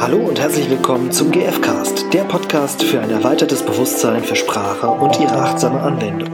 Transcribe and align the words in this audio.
Hallo 0.00 0.16
und 0.16 0.40
herzlich 0.40 0.70
willkommen 0.70 1.12
zum 1.12 1.30
GFcast, 1.30 2.10
der 2.14 2.24
Podcast 2.24 2.82
für 2.82 3.02
ein 3.02 3.10
erweitertes 3.10 3.62
Bewusstsein 3.62 4.24
für 4.24 4.34
Sprache 4.34 4.88
und 4.88 5.20
ihre 5.20 5.36
achtsame 5.42 5.78
Anwendung. 5.78 6.30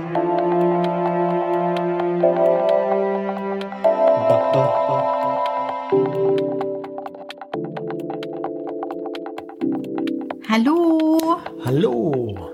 Hallo. 10.48 11.40
Hallo. 11.64 12.52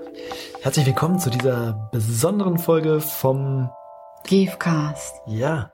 Herzlich 0.61 0.87
willkommen 0.87 1.19
zu 1.19 1.29
dieser 1.29 1.89
besonderen 1.91 2.57
Folge 2.57 2.99
vom 3.01 3.69
GFcast. 4.23 5.21
Ja. 5.27 5.71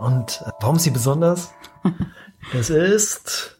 Und 0.00 0.42
äh, 0.44 0.50
warum 0.60 0.74
ist 0.74 0.82
sie 0.82 0.90
besonders? 0.90 1.52
es 2.52 2.70
ist 2.70 3.54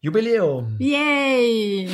Jubiläum. 0.00 0.76
Yay. 0.78 1.88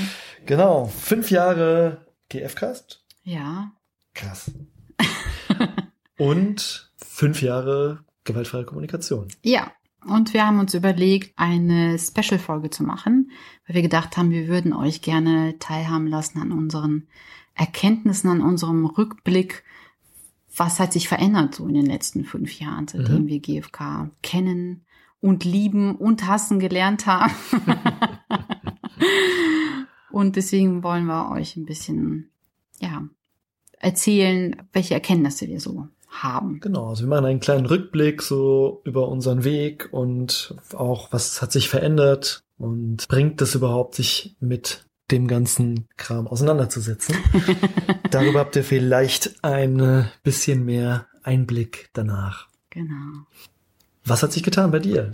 Genau, 0.46 0.86
fünf 0.86 1.30
Jahre 1.30 2.06
GFcast. 2.28 3.02
Ja. 3.22 3.72
Krass. 4.14 4.50
Und 6.18 6.90
fünf 6.96 7.42
Jahre 7.42 8.04
gewaltfreie 8.24 8.64
Kommunikation. 8.64 9.28
Ja. 9.42 9.72
Und 10.06 10.34
wir 10.34 10.46
haben 10.46 10.60
uns 10.60 10.74
überlegt, 10.74 11.32
eine 11.36 11.98
Special-Folge 11.98 12.68
zu 12.68 12.82
machen, 12.82 13.30
weil 13.66 13.77
wir 13.77 13.82
gedacht 13.82 14.18
haben, 14.18 14.30
wir 14.30 14.48
würden 14.48 14.74
euch 14.74 15.00
gerne 15.00 15.58
teilhaben 15.58 16.06
lassen 16.08 16.38
an 16.41 16.52
unseren 16.52 17.08
Erkenntnissen, 17.55 18.28
an 18.28 18.42
unserem 18.42 18.84
Rückblick. 18.84 19.64
Was 20.55 20.78
hat 20.78 20.92
sich 20.92 21.08
verändert 21.08 21.55
so 21.55 21.66
in 21.66 21.72
den 21.74 21.86
letzten 21.86 22.27
fünf 22.27 22.60
Jahren, 22.60 22.86
seitdem 22.86 23.22
Mhm. 23.22 23.28
wir 23.28 23.41
GFK 23.41 24.10
kennen 24.22 24.84
und 25.24 25.42
lieben 25.42 25.96
und 25.96 26.27
hassen 26.27 26.59
gelernt 26.59 27.06
haben? 27.06 27.33
und 30.11 30.36
deswegen 30.36 30.83
wollen 30.83 31.06
wir 31.06 31.30
euch 31.30 31.56
ein 31.56 31.64
bisschen, 31.64 32.28
ja, 32.78 33.08
erzählen, 33.78 34.55
welche 34.75 34.92
Erkenntnisse 34.92 35.48
wir 35.48 35.61
so 35.61 35.89
haben. 36.11 36.61
Genau, 36.61 36.91
also 36.91 37.05
wir 37.05 37.08
machen 37.08 37.25
einen 37.25 37.41
kleinen 37.41 37.64
Rückblick 37.64 38.20
so 38.20 38.83
über 38.84 39.08
unseren 39.08 39.45
Weg 39.45 39.89
und 39.92 40.55
auch 40.75 41.11
was 41.11 41.41
hat 41.41 41.52
sich 41.52 41.70
verändert 41.70 42.45
und 42.58 43.08
bringt 43.08 43.41
es 43.41 43.55
überhaupt, 43.55 43.95
sich 43.95 44.36
mit 44.41 44.84
dem 45.11 45.27
ganzen 45.27 45.89
Kram 45.97 46.27
auseinanderzusetzen. 46.27 47.17
Darüber 48.11 48.41
habt 48.41 48.56
ihr 48.56 48.64
vielleicht 48.64 49.42
ein 49.42 50.06
bisschen 50.22 50.67
mehr 50.67 51.06
Einblick 51.22 51.89
danach. 51.95 52.48
Genau. 52.69 53.25
Was 54.05 54.22
hat 54.22 54.33
sich 54.33 54.42
getan 54.42 54.70
bei 54.70 54.78
dir? 54.78 55.12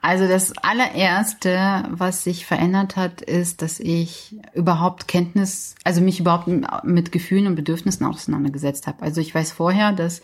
Also 0.00 0.28
das 0.28 0.56
allererste, 0.58 1.84
was 1.90 2.24
sich 2.24 2.46
verändert 2.46 2.96
hat, 2.96 3.20
ist, 3.20 3.62
dass 3.62 3.80
ich 3.80 4.36
überhaupt 4.54 5.08
Kenntnis, 5.08 5.74
also 5.84 6.00
mich 6.00 6.20
überhaupt 6.20 6.48
mit 6.84 7.12
Gefühlen 7.12 7.46
und 7.46 7.56
Bedürfnissen 7.56 8.06
auseinandergesetzt 8.06 8.86
habe. 8.86 9.02
Also 9.02 9.20
ich 9.20 9.34
weiß 9.34 9.52
vorher, 9.52 9.92
dass 9.92 10.22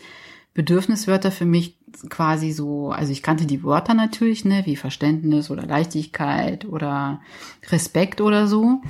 Bedürfniswörter 0.53 1.31
für 1.31 1.45
mich 1.45 1.77
quasi 2.09 2.51
so, 2.51 2.91
also 2.91 3.11
ich 3.11 3.21
kannte 3.21 3.45
die 3.45 3.63
Wörter 3.63 3.93
natürlich, 3.93 4.45
ne, 4.45 4.65
wie 4.65 4.77
Verständnis 4.77 5.51
oder 5.51 5.65
Leichtigkeit 5.65 6.65
oder 6.65 7.21
Respekt 7.69 8.21
oder 8.21 8.47
so. 8.47 8.81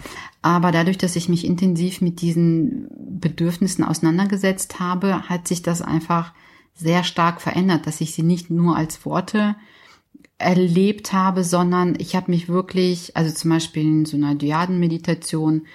Aber 0.44 0.72
dadurch, 0.72 1.00
dass 1.00 1.16
ich 1.16 1.28
mich 1.28 1.46
intensiv 1.46 2.02
mit 2.02 2.22
diesen 2.22 2.88
Bedürfnissen 3.20 3.84
auseinandergesetzt 3.84 4.80
habe, 4.80 5.28
hat 5.28 5.48
sich 5.48 5.64
das 5.64 5.82
einfach 5.82 6.34
sehr 6.76 7.04
stark 7.04 7.42
verändert, 7.42 7.88
dass 7.88 8.02
ich 8.02 8.14
sie 8.14 8.24
nicht 8.24 8.50
nur 8.50 8.76
als 8.76 9.06
Worte 9.06 9.56
erlebt 10.38 11.14
habe, 11.14 11.44
sondern 11.44 11.96
ich 11.98 12.16
habe 12.16 12.32
mich 12.32 12.50
wirklich, 12.50 13.16
also 13.16 13.34
zum 13.34 13.52
Beispiel 13.52 13.84
in 13.84 14.06
so 14.06 14.18
einer 14.18 14.36
Dyaden-Meditation, 14.36 15.66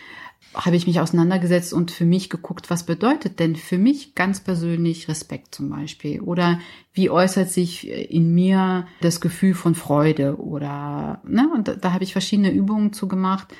habe 0.54 0.76
ich 0.76 0.86
mich 0.86 1.00
auseinandergesetzt 1.00 1.72
und 1.72 1.92
für 1.92 2.04
mich 2.04 2.28
geguckt, 2.28 2.70
was 2.70 2.84
bedeutet 2.84 3.38
denn 3.38 3.54
für 3.54 3.78
mich 3.78 4.14
ganz 4.16 4.40
persönlich 4.40 5.08
Respekt 5.08 5.54
zum 5.54 5.70
Beispiel? 5.70 6.20
Oder 6.20 6.58
wie 6.92 7.08
äußert 7.08 7.50
sich 7.50 7.88
in 7.88 8.34
mir 8.34 8.86
das 9.00 9.20
Gefühl 9.20 9.54
von 9.54 9.76
Freude? 9.76 10.36
Oder, 10.38 11.22
ne? 11.24 11.48
Und 11.54 11.68
da, 11.68 11.76
da 11.76 11.92
habe 11.92 12.02
ich 12.02 12.12
verschiedene 12.12 12.50
Übungen 12.50 12.92
zu 12.92 13.06
gemacht. 13.06 13.54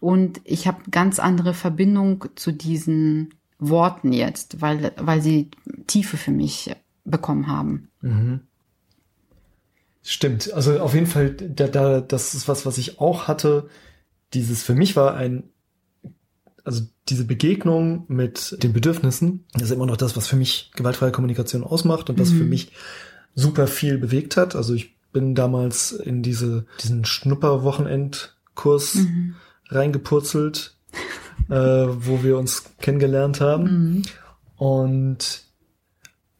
Und 0.00 0.40
ich 0.44 0.66
habe 0.66 0.90
ganz 0.90 1.18
andere 1.18 1.52
Verbindung 1.52 2.24
zu 2.36 2.52
diesen 2.52 3.34
Worten 3.58 4.14
jetzt, 4.14 4.62
weil, 4.62 4.92
weil 4.96 5.20
sie 5.20 5.50
Tiefe 5.86 6.16
für 6.16 6.30
mich 6.30 6.70
bekommen 7.04 7.46
haben. 7.46 7.88
Mhm. 8.00 8.40
Stimmt, 10.02 10.52
also 10.54 10.80
auf 10.80 10.94
jeden 10.94 11.06
Fall, 11.06 11.30
da, 11.32 11.68
da, 11.68 12.00
das 12.00 12.34
ist 12.34 12.48
was, 12.48 12.64
was 12.64 12.78
ich 12.78 13.00
auch 13.00 13.28
hatte. 13.28 13.68
Dieses 14.32 14.62
für 14.62 14.74
mich 14.74 14.96
war 14.96 15.14
ein, 15.14 15.44
also 16.64 16.82
diese 17.08 17.24
Begegnung 17.24 18.04
mit 18.08 18.56
den 18.62 18.72
Bedürfnissen, 18.72 19.44
das 19.52 19.64
ist 19.64 19.70
immer 19.72 19.86
noch 19.86 19.98
das, 19.98 20.16
was 20.16 20.26
für 20.26 20.36
mich 20.36 20.70
gewaltfreie 20.74 21.12
Kommunikation 21.12 21.64
ausmacht 21.64 22.08
und 22.08 22.18
was 22.18 22.30
Mhm. 22.30 22.38
für 22.38 22.44
mich 22.44 22.72
super 23.34 23.66
viel 23.66 23.98
bewegt 23.98 24.36
hat. 24.36 24.56
Also 24.56 24.72
ich 24.74 24.96
bin 25.12 25.34
damals 25.34 25.92
in 25.92 26.22
diese, 26.22 26.66
diesen 26.82 27.04
Schnupperwochenendkurs 27.04 28.94
Mhm. 28.94 29.34
reingepurzelt, 29.68 30.74
äh, 31.48 31.54
wo 31.54 32.22
wir 32.22 32.38
uns 32.38 32.64
kennengelernt 32.80 33.40
haben. 33.40 33.64
Mhm. 33.96 34.02
Und 34.56 35.42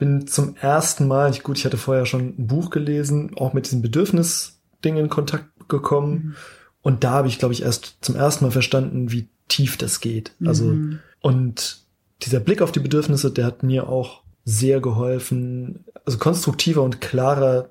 bin 0.01 0.27
zum 0.27 0.57
ersten 0.57 1.07
Mal, 1.07 1.31
ich, 1.31 1.45
gut, 1.45 1.59
ich 1.59 1.65
hatte 1.65 1.77
vorher 1.77 2.07
schon 2.07 2.35
ein 2.37 2.47
Buch 2.49 2.71
gelesen, 2.71 3.33
auch 3.37 3.53
mit 3.53 3.67
diesem 3.67 3.83
Bedürfnisding 3.83 4.97
in 4.97 5.09
Kontakt 5.09 5.45
gekommen. 5.69 6.13
Mhm. 6.13 6.35
Und 6.83 7.05
da 7.05 7.11
habe 7.13 7.29
ich, 7.29 7.39
glaube 7.39 7.55
ich, 7.55 7.63
erst 7.63 7.99
zum 8.01 8.17
ersten 8.17 8.45
Mal 8.45 8.51
verstanden, 8.51 9.13
wie 9.13 9.29
tief 9.49 9.77
das 9.77 10.01
geht. 10.01 10.33
Also, 10.45 10.65
Mhm. 10.65 10.99
und 11.21 11.83
dieser 12.23 12.41
Blick 12.41 12.63
auf 12.63 12.73
die 12.73 12.81
Bedürfnisse, 12.81 13.31
der 13.31 13.45
hat 13.47 13.63
mir 13.63 13.89
auch 13.89 14.23
sehr 14.45 14.81
geholfen, 14.81 15.85
also 16.05 16.19
konstruktiver 16.19 16.83
und 16.83 17.01
klarer, 17.01 17.69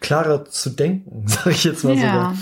klarer 0.00 0.44
zu 0.46 0.70
denken, 0.70 1.24
sage 1.26 1.50
ich 1.50 1.64
jetzt 1.64 1.84
mal 1.84 1.94
Ja. 1.96 2.00
sogar. 2.00 2.36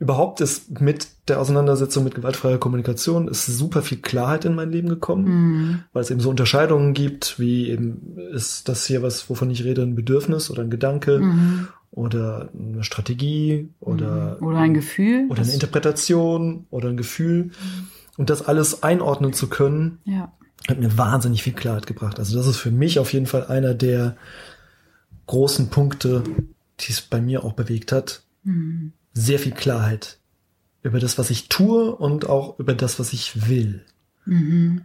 Überhaupt 0.00 0.40
ist 0.40 0.80
mit 0.80 1.08
der 1.26 1.40
Auseinandersetzung 1.40 2.04
mit 2.04 2.14
gewaltfreier 2.14 2.58
Kommunikation 2.58 3.26
ist 3.26 3.46
super 3.46 3.82
viel 3.82 3.98
Klarheit 3.98 4.44
in 4.44 4.54
mein 4.54 4.70
Leben 4.70 4.88
gekommen 4.88 5.24
Mhm. 5.24 5.80
weil 5.92 6.02
es 6.02 6.10
eben 6.10 6.20
so 6.20 6.30
Unterscheidungen 6.30 6.94
gibt, 6.94 7.38
wie 7.40 7.68
eben 7.68 8.16
ist 8.32 8.68
das 8.68 8.86
hier 8.86 9.02
was, 9.02 9.28
wovon 9.28 9.50
ich 9.50 9.64
rede, 9.64 9.82
ein 9.82 9.96
Bedürfnis 9.96 10.50
oder 10.50 10.62
ein 10.62 10.70
Gedanke 10.70 11.18
Mhm. 11.18 11.68
oder 11.90 12.48
eine 12.56 12.84
Strategie 12.84 13.70
oder, 13.80 14.38
oder 14.40 14.58
ein 14.58 14.74
Gefühl. 14.74 15.26
oder 15.30 15.42
eine 15.42 15.52
Interpretation 15.52 16.66
oder 16.70 16.88
ein 16.90 16.96
Gefühl. 16.96 17.50
Und 18.16 18.30
das 18.30 18.46
alles 18.46 18.82
einordnen 18.84 19.32
zu 19.32 19.48
können, 19.48 19.98
Ja. 20.04 20.32
hat 20.68 20.78
mir 20.78 20.96
wahnsinnig 20.96 21.42
viel 21.42 21.54
Klarheit 21.54 21.86
gebracht. 21.88 22.18
Also 22.20 22.36
das 22.36 22.46
ist 22.46 22.56
für 22.58 22.70
mich 22.70 22.98
auf 23.00 23.12
jeden 23.12 23.26
Fall 23.26 23.46
einer 23.48 23.74
der 23.74 24.16
großen 25.26 25.68
Punkte, 25.68 26.22
die 26.80 26.92
es 26.92 27.00
bei 27.00 27.20
mir 27.20 27.44
auch 27.44 27.52
bewegt 27.54 27.90
hat. 27.92 28.22
Mhm. 28.44 28.92
Sehr 29.20 29.40
viel 29.40 29.50
Klarheit 29.50 30.18
über 30.84 31.00
das, 31.00 31.18
was 31.18 31.30
ich 31.30 31.48
tue 31.48 31.92
und 31.92 32.28
auch 32.28 32.60
über 32.60 32.72
das, 32.72 33.00
was 33.00 33.12
ich 33.12 33.48
will. 33.48 33.84
Mhm. 34.26 34.82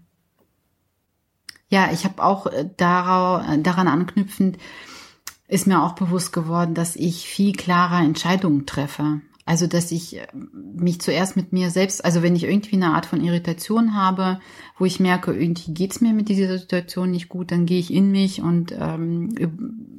Ja, 1.70 1.92
ich 1.92 2.04
habe 2.04 2.24
auch 2.24 2.48
äh, 2.48 2.68
darau- 2.78 3.42
äh, 3.48 3.62
daran 3.62 3.88
anknüpfend, 3.88 4.58
ist 5.48 5.68
mir 5.68 5.84
auch 5.84 5.94
bewusst 5.94 6.34
geworden, 6.34 6.74
dass 6.74 6.96
ich 6.96 7.28
viel 7.28 7.54
klarer 7.54 8.00
Entscheidungen 8.04 8.66
treffe. 8.66 9.22
Also, 9.46 9.68
dass 9.68 9.92
ich 9.92 10.18
äh, 10.18 10.26
mich 10.34 11.00
zuerst 11.00 11.36
mit 11.36 11.54
mir 11.54 11.70
selbst, 11.70 12.04
also 12.04 12.24
wenn 12.24 12.36
ich 12.36 12.46
irgendwie 12.46 12.78
eine 12.78 12.96
Art 12.96 13.06
von 13.06 13.24
Irritation 13.24 13.94
habe, 13.94 14.40
wo 14.80 14.86
ich 14.86 15.00
merke, 15.00 15.32
irgendwie 15.32 15.76
geht's 15.76 16.02
mir 16.02 16.14
mit 16.14 16.28
dieser 16.28 16.58
Situation 16.58 17.12
nicht 17.12 17.30
gut, 17.30 17.52
dann 17.52 17.68
gehe 17.68 17.80
ich 17.80 17.94
in 17.94 18.10
mich 18.10 18.42
und 18.42 18.74
ähm, 18.76 19.30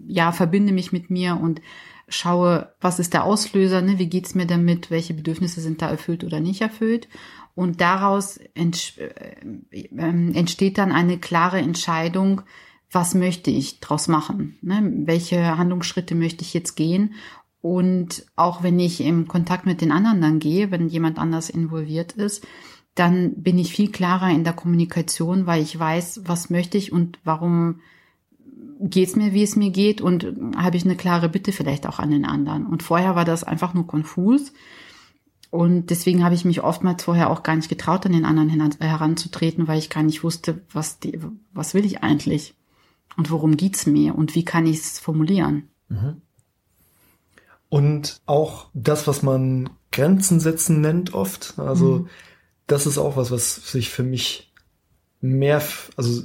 ja, 0.09 0.33
verbinde 0.33 0.72
mich 0.72 0.91
mit 0.91 1.09
mir 1.09 1.39
und 1.41 1.61
schaue, 2.09 2.72
was 2.81 2.98
ist 2.98 3.15
der 3.15 3.25
Auslöser, 3.25 3.82
ne? 3.82 3.98
wie 3.98 4.09
geht's 4.09 4.34
mir 4.34 4.47
damit, 4.47 4.91
welche 4.91 5.15
Bedürfnisse 5.15 5.60
sind 5.60 5.83
da 5.83 5.89
erfüllt 5.89 6.24
oder 6.24 6.41
nicht 6.41 6.60
erfüllt. 6.60 7.09
Und 7.54 7.80
daraus 7.80 8.39
ents 8.54 8.98
äh, 8.98 9.36
ähm, 9.72 10.34
entsteht 10.34 10.78
dann 10.78 10.92
eine 10.92 11.18
klare 11.18 11.59
Entscheidung, 11.59 12.42
was 12.91 13.15
möchte 13.15 13.51
ich 13.51 13.80
draus 13.80 14.09
machen? 14.09 14.59
Ne? 14.62 14.92
Welche 15.06 15.56
Handlungsschritte 15.59 16.15
möchte 16.15 16.42
ich 16.42 16.54
jetzt 16.54 16.74
gehen? 16.74 17.15
Und 17.60 18.27
auch 18.36 18.62
wenn 18.62 18.78
ich 18.78 19.01
im 19.01 19.27
Kontakt 19.27 19.66
mit 19.66 19.80
den 19.80 19.91
anderen 19.91 20.21
dann 20.21 20.39
gehe, 20.39 20.71
wenn 20.71 20.89
jemand 20.89 21.18
anders 21.18 21.48
involviert 21.48 22.12
ist, 22.12 22.47
dann 22.95 23.42
bin 23.42 23.59
ich 23.59 23.72
viel 23.72 23.91
klarer 23.91 24.30
in 24.30 24.45
der 24.45 24.53
Kommunikation, 24.53 25.47
weil 25.47 25.62
ich 25.62 25.78
weiß, 25.78 26.22
was 26.27 26.51
möchte 26.51 26.78
ich 26.78 26.92
und 26.92 27.18
warum 27.24 27.80
geht's 28.91 29.16
mir, 29.16 29.33
wie 29.33 29.42
es 29.42 29.57
mir 29.57 29.71
geht 29.71 30.01
und 30.01 30.27
habe 30.57 30.77
ich 30.77 30.84
eine 30.84 30.97
klare 30.97 31.28
Bitte 31.28 31.53
vielleicht 31.53 31.86
auch 31.86 31.98
an 31.98 32.10
den 32.10 32.25
anderen. 32.25 32.66
Und 32.66 32.83
vorher 32.83 33.15
war 33.16 33.25
das 33.25 33.45
einfach 33.45 33.75
nur 33.75 33.86
konfus. 33.86 34.53
Und 35.51 35.91
deswegen 35.91 36.25
habe 36.25 36.34
ich 36.34 36.45
mich 36.45 36.63
oftmals 36.63 37.04
vorher 37.04 37.31
auch 37.31 37.42
gar 37.42 37.57
nicht 37.57 37.69
getraut, 37.69 38.04
an 38.07 38.13
den 38.13 38.25
anderen 38.25 38.51
heranzutreten, 38.81 39.69
weil 39.69 39.78
ich 39.78 39.89
gar 39.89 40.03
nicht 40.03 40.25
wusste, 40.25 40.63
was, 40.72 40.98
die, 40.98 41.21
was 41.53 41.75
will 41.75 41.84
ich 41.84 42.03
eigentlich 42.03 42.54
und 43.16 43.31
worum 43.31 43.57
geht's 43.57 43.86
mir 43.86 44.16
und 44.16 44.34
wie 44.34 44.45
kann 44.45 44.66
ich 44.66 44.78
es 44.78 44.98
formulieren. 44.98 45.69
Und 47.69 48.21
auch 48.27 48.69
das, 48.75 49.07
was 49.07 49.22
man 49.22 49.71
Grenzen 49.92 50.41
setzen 50.41 50.80
nennt 50.80 51.15
oft. 51.15 51.54
Also 51.59 52.01
mhm. 52.01 52.09
das 52.66 52.87
ist 52.87 52.98
auch 52.98 53.16
was, 53.16 53.30
was 53.30 53.71
sich 53.71 53.91
für 53.91 54.03
mich 54.03 54.53
mehr, 55.21 55.63
also 55.97 56.22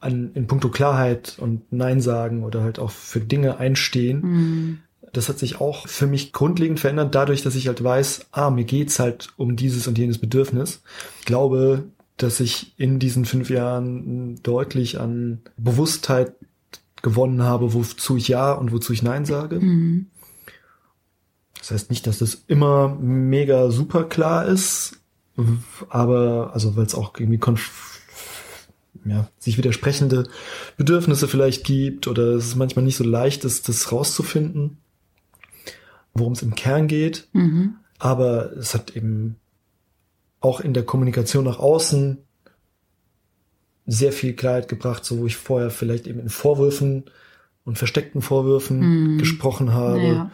an, 0.00 0.30
in 0.34 0.46
puncto 0.46 0.68
Klarheit 0.68 1.36
und 1.38 1.72
Nein 1.72 2.00
sagen 2.00 2.44
oder 2.44 2.62
halt 2.62 2.78
auch 2.78 2.90
für 2.90 3.20
Dinge 3.20 3.58
einstehen. 3.58 4.20
Mhm. 4.22 4.78
Das 5.12 5.28
hat 5.28 5.38
sich 5.38 5.60
auch 5.60 5.88
für 5.88 6.06
mich 6.06 6.32
grundlegend 6.32 6.78
verändert, 6.78 7.14
dadurch, 7.14 7.42
dass 7.42 7.56
ich 7.56 7.66
halt 7.66 7.82
weiß, 7.82 8.26
ah, 8.32 8.50
mir 8.50 8.64
geht's 8.64 8.98
halt 9.00 9.28
um 9.36 9.56
dieses 9.56 9.86
und 9.88 9.98
jenes 9.98 10.18
Bedürfnis. 10.18 10.82
Ich 11.18 11.26
glaube, 11.26 11.84
dass 12.16 12.38
ich 12.38 12.74
in 12.76 12.98
diesen 12.98 13.24
fünf 13.24 13.50
Jahren 13.50 14.40
deutlich 14.42 15.00
an 15.00 15.40
Bewusstheit 15.56 16.34
gewonnen 17.02 17.42
habe, 17.42 17.72
wozu 17.72 18.16
ich 18.16 18.28
Ja 18.28 18.52
und 18.52 18.72
wozu 18.72 18.92
ich 18.92 19.02
Nein 19.02 19.24
sage. 19.24 19.58
Mhm. 19.58 20.06
Das 21.58 21.70
heißt 21.70 21.90
nicht, 21.90 22.06
dass 22.06 22.18
das 22.18 22.42
immer 22.46 22.88
mega 22.88 23.70
super 23.70 24.04
klar 24.04 24.46
ist, 24.46 24.98
aber 25.88 26.50
also 26.52 26.76
weil 26.76 26.86
es 26.86 26.94
auch 26.94 27.12
irgendwie 27.18 27.38
konf 27.38 27.99
ja, 29.04 29.28
sich 29.38 29.56
widersprechende 29.56 30.28
Bedürfnisse 30.76 31.28
vielleicht 31.28 31.64
gibt 31.64 32.06
oder 32.06 32.34
es 32.34 32.46
ist 32.46 32.56
manchmal 32.56 32.84
nicht 32.84 32.96
so 32.96 33.04
leicht 33.04 33.44
ist, 33.44 33.68
das 33.68 33.92
rauszufinden, 33.92 34.78
worum 36.14 36.32
es 36.32 36.42
im 36.42 36.54
Kern 36.54 36.88
geht. 36.88 37.28
Mhm. 37.32 37.76
Aber 37.98 38.52
es 38.56 38.74
hat 38.74 38.96
eben 38.96 39.36
auch 40.40 40.60
in 40.60 40.74
der 40.74 40.84
Kommunikation 40.84 41.44
nach 41.44 41.58
außen 41.58 42.18
sehr 43.86 44.12
viel 44.12 44.34
Klarheit 44.34 44.68
gebracht, 44.68 45.04
so 45.04 45.18
wo 45.18 45.26
ich 45.26 45.36
vorher 45.36 45.70
vielleicht 45.70 46.06
eben 46.06 46.20
in 46.20 46.28
Vorwürfen 46.28 47.04
und 47.64 47.78
versteckten 47.78 48.22
Vorwürfen 48.22 49.14
mhm. 49.14 49.18
gesprochen 49.18 49.72
habe. 49.72 50.02
Ja. 50.02 50.30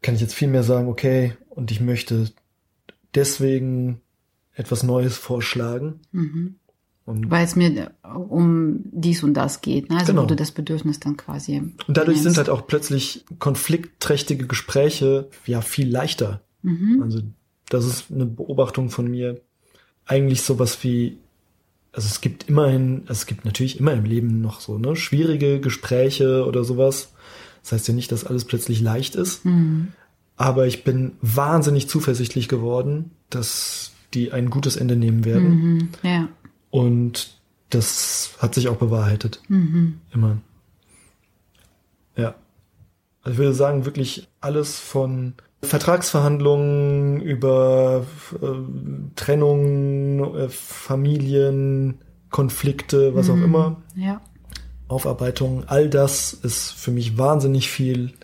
Kann 0.00 0.14
ich 0.14 0.20
jetzt 0.20 0.34
viel 0.34 0.48
mehr 0.48 0.64
sagen, 0.64 0.88
okay, 0.88 1.36
und 1.48 1.70
ich 1.70 1.80
möchte 1.80 2.30
deswegen 3.14 4.00
etwas 4.54 4.82
Neues 4.82 5.16
vorschlagen. 5.16 6.00
Mhm. 6.10 6.56
Weil 7.04 7.44
es 7.44 7.56
mir 7.56 7.90
um 8.04 8.80
dies 8.84 9.24
und 9.24 9.34
das 9.34 9.60
geht, 9.60 9.90
ne? 9.90 9.98
also 9.98 10.12
genau. 10.12 10.22
wo 10.22 10.26
du 10.26 10.36
das 10.36 10.52
Bedürfnis 10.52 11.00
dann 11.00 11.16
quasi. 11.16 11.58
Und 11.58 11.74
dadurch 11.88 12.18
nennst. 12.18 12.22
sind 12.22 12.36
halt 12.36 12.48
auch 12.48 12.66
plötzlich 12.66 13.24
konfliktträchtige 13.40 14.46
Gespräche 14.46 15.28
ja 15.44 15.62
viel 15.62 15.90
leichter. 15.90 16.42
Mhm. 16.62 17.00
Also 17.02 17.20
das 17.68 17.86
ist 17.86 18.12
eine 18.12 18.26
Beobachtung 18.26 18.90
von 18.90 19.10
mir. 19.10 19.40
Eigentlich 20.06 20.42
sowas 20.42 20.84
wie, 20.84 21.18
also 21.92 22.06
es 22.06 22.20
gibt 22.20 22.48
immerhin, 22.48 23.02
also 23.02 23.20
es 23.20 23.26
gibt 23.26 23.44
natürlich 23.44 23.80
immer 23.80 23.94
im 23.94 24.04
Leben 24.04 24.40
noch 24.40 24.60
so 24.60 24.78
ne 24.78 24.94
schwierige 24.94 25.60
Gespräche 25.60 26.46
oder 26.46 26.62
sowas. 26.62 27.12
Das 27.62 27.72
heißt 27.72 27.88
ja 27.88 27.94
nicht, 27.94 28.12
dass 28.12 28.24
alles 28.24 28.44
plötzlich 28.44 28.80
leicht 28.80 29.16
ist. 29.16 29.44
Mhm. 29.44 29.88
Aber 30.36 30.66
ich 30.66 30.84
bin 30.84 31.12
wahnsinnig 31.20 31.88
zuversichtlich 31.88 32.48
geworden, 32.48 33.10
dass 33.28 33.92
die 34.14 34.32
ein 34.32 34.50
gutes 34.50 34.76
Ende 34.76 34.96
nehmen 34.96 35.24
werden. 35.24 35.48
Mhm. 35.48 35.88
Ja. 36.02 36.28
Und 36.72 37.34
das 37.68 38.30
hat 38.38 38.54
sich 38.54 38.68
auch 38.68 38.76
bewahrheitet. 38.76 39.42
Mhm. 39.48 40.00
Immer. 40.12 40.38
Ja. 42.16 42.34
Also 43.22 43.34
ich 43.34 43.38
würde 43.38 43.54
sagen, 43.54 43.84
wirklich 43.84 44.26
alles 44.40 44.78
von 44.78 45.34
Vertragsverhandlungen 45.62 47.20
über 47.20 48.06
äh, 48.40 48.46
Trennungen, 49.16 50.34
äh, 50.34 50.48
Familien, 50.48 51.98
Konflikte, 52.30 53.14
was 53.14 53.28
mhm. 53.28 53.32
auch 53.32 53.44
immer. 53.44 53.82
Ja. 53.94 54.22
Aufarbeitung, 54.88 55.64
all 55.66 55.90
das 55.90 56.32
ist 56.32 56.70
für 56.70 56.90
mich 56.90 57.18
wahnsinnig 57.18 57.68
viel 57.68 58.14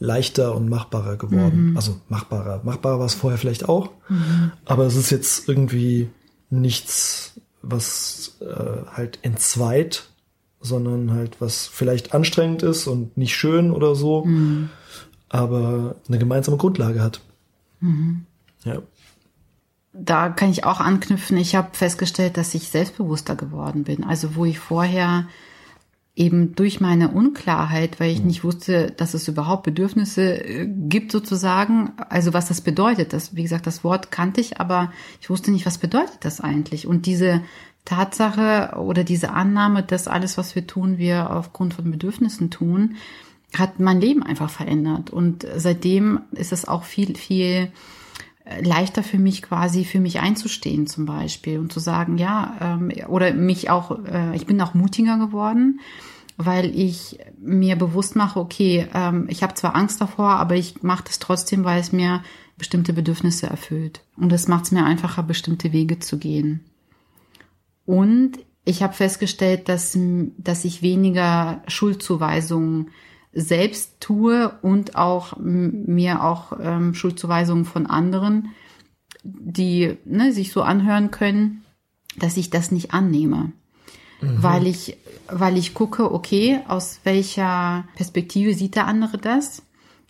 leichter 0.00 0.56
und 0.56 0.68
machbarer 0.68 1.16
geworden. 1.16 1.70
Mhm. 1.70 1.76
Also 1.76 2.00
machbarer. 2.08 2.62
Machbarer 2.64 2.98
war 2.98 3.06
es 3.06 3.14
vorher 3.14 3.38
vielleicht 3.38 3.68
auch, 3.68 3.90
mhm. 4.08 4.50
aber 4.64 4.86
es 4.86 4.96
ist 4.96 5.10
jetzt 5.10 5.48
irgendwie 5.48 6.10
nichts 6.50 7.31
was 7.62 8.36
äh, 8.40 8.86
halt 8.92 9.18
entzweit, 9.22 10.04
sondern 10.60 11.12
halt 11.12 11.40
was 11.40 11.66
vielleicht 11.66 12.14
anstrengend 12.14 12.62
ist 12.62 12.86
und 12.86 13.16
nicht 13.16 13.34
schön 13.34 13.70
oder 13.70 13.94
so, 13.94 14.24
mhm. 14.24 14.68
aber 15.28 15.96
eine 16.08 16.18
gemeinsame 16.18 16.56
Grundlage 16.56 17.02
hat. 17.02 17.20
Mhm. 17.80 18.26
Ja. 18.64 18.82
Da 19.92 20.30
kann 20.30 20.50
ich 20.50 20.64
auch 20.64 20.80
anknüpfen. 20.80 21.36
Ich 21.36 21.54
habe 21.54 21.68
festgestellt, 21.72 22.36
dass 22.36 22.54
ich 22.54 22.68
selbstbewusster 22.68 23.36
geworden 23.36 23.84
bin. 23.84 24.04
Also 24.04 24.34
wo 24.36 24.44
ich 24.44 24.58
vorher 24.58 25.28
eben 26.14 26.54
durch 26.54 26.80
meine 26.80 27.10
Unklarheit, 27.10 27.98
weil 27.98 28.10
ich 28.10 28.20
mhm. 28.20 28.26
nicht 28.26 28.44
wusste, 28.44 28.90
dass 28.90 29.14
es 29.14 29.28
überhaupt 29.28 29.62
Bedürfnisse 29.62 30.44
äh, 30.44 30.66
gibt 30.66 31.10
sozusagen, 31.10 31.92
also 32.10 32.34
was 32.34 32.48
das 32.48 32.60
bedeutet. 32.60 33.12
Das, 33.12 33.34
wie 33.34 33.42
gesagt, 33.42 33.66
das 33.66 33.82
Wort 33.82 34.10
kannte 34.10 34.40
ich, 34.40 34.60
aber 34.60 34.92
ich 35.20 35.30
wusste 35.30 35.50
nicht, 35.50 35.64
was 35.64 35.78
bedeutet 35.78 36.18
das 36.20 36.40
eigentlich. 36.40 36.86
Und 36.86 37.06
diese 37.06 37.42
Tatsache 37.84 38.78
oder 38.78 39.04
diese 39.04 39.30
Annahme, 39.32 39.82
dass 39.82 40.06
alles, 40.06 40.36
was 40.36 40.54
wir 40.54 40.66
tun, 40.66 40.98
wir 40.98 41.30
aufgrund 41.30 41.74
von 41.74 41.90
Bedürfnissen 41.90 42.50
tun, 42.50 42.96
hat 43.56 43.80
mein 43.80 44.00
Leben 44.00 44.22
einfach 44.22 44.50
verändert. 44.50 45.10
Und 45.10 45.46
seitdem 45.56 46.20
ist 46.32 46.52
es 46.52 46.68
auch 46.68 46.84
viel, 46.84 47.16
viel 47.16 47.72
leichter 48.60 49.02
für 49.02 49.18
mich 49.18 49.42
quasi 49.42 49.84
für 49.84 50.00
mich 50.00 50.20
einzustehen 50.20 50.86
zum 50.86 51.06
Beispiel 51.06 51.58
und 51.58 51.72
zu 51.72 51.80
sagen, 51.80 52.18
ja, 52.18 52.56
ähm, 52.60 52.92
oder 53.08 53.32
mich 53.32 53.70
auch, 53.70 54.04
äh, 54.04 54.34
ich 54.34 54.46
bin 54.46 54.60
auch 54.60 54.74
mutiger 54.74 55.16
geworden, 55.18 55.80
weil 56.36 56.76
ich 56.76 57.18
mir 57.40 57.76
bewusst 57.76 58.16
mache, 58.16 58.40
okay, 58.40 58.86
ähm, 58.94 59.26
ich 59.28 59.42
habe 59.42 59.54
zwar 59.54 59.76
Angst 59.76 60.00
davor, 60.00 60.30
aber 60.30 60.56
ich 60.56 60.82
mache 60.82 61.04
das 61.04 61.18
trotzdem, 61.18 61.64
weil 61.64 61.80
es 61.80 61.92
mir 61.92 62.22
bestimmte 62.58 62.92
Bedürfnisse 62.92 63.46
erfüllt. 63.46 64.02
Und 64.16 64.32
es 64.32 64.48
macht 64.48 64.64
es 64.64 64.72
mir 64.72 64.84
einfacher, 64.84 65.22
bestimmte 65.22 65.72
Wege 65.72 65.98
zu 65.98 66.18
gehen. 66.18 66.64
Und 67.86 68.38
ich 68.64 68.82
habe 68.82 68.92
festgestellt, 68.92 69.68
dass, 69.68 69.96
dass 70.38 70.64
ich 70.64 70.82
weniger 70.82 71.62
Schuldzuweisungen 71.66 72.90
selbst 73.32 74.00
tue 74.00 74.52
und 74.62 74.96
auch 74.96 75.36
mir 75.38 76.22
auch 76.22 76.52
ähm, 76.60 76.94
Schuldzuweisungen 76.94 77.64
von 77.64 77.86
anderen, 77.86 78.50
die 79.24 79.96
ne, 80.04 80.32
sich 80.32 80.52
so 80.52 80.62
anhören 80.62 81.10
können, 81.10 81.64
dass 82.18 82.36
ich 82.36 82.50
das 82.50 82.72
nicht 82.72 82.92
annehme. 82.92 83.52
Mhm. 84.20 84.42
Weil 84.42 84.66
ich, 84.66 84.98
weil 85.28 85.56
ich 85.56 85.74
gucke, 85.74 86.12
okay, 86.12 86.60
aus 86.68 87.00
welcher 87.04 87.84
Perspektive 87.96 88.54
sieht 88.54 88.76
der 88.76 88.86
andere 88.86 89.18
das? 89.18 89.62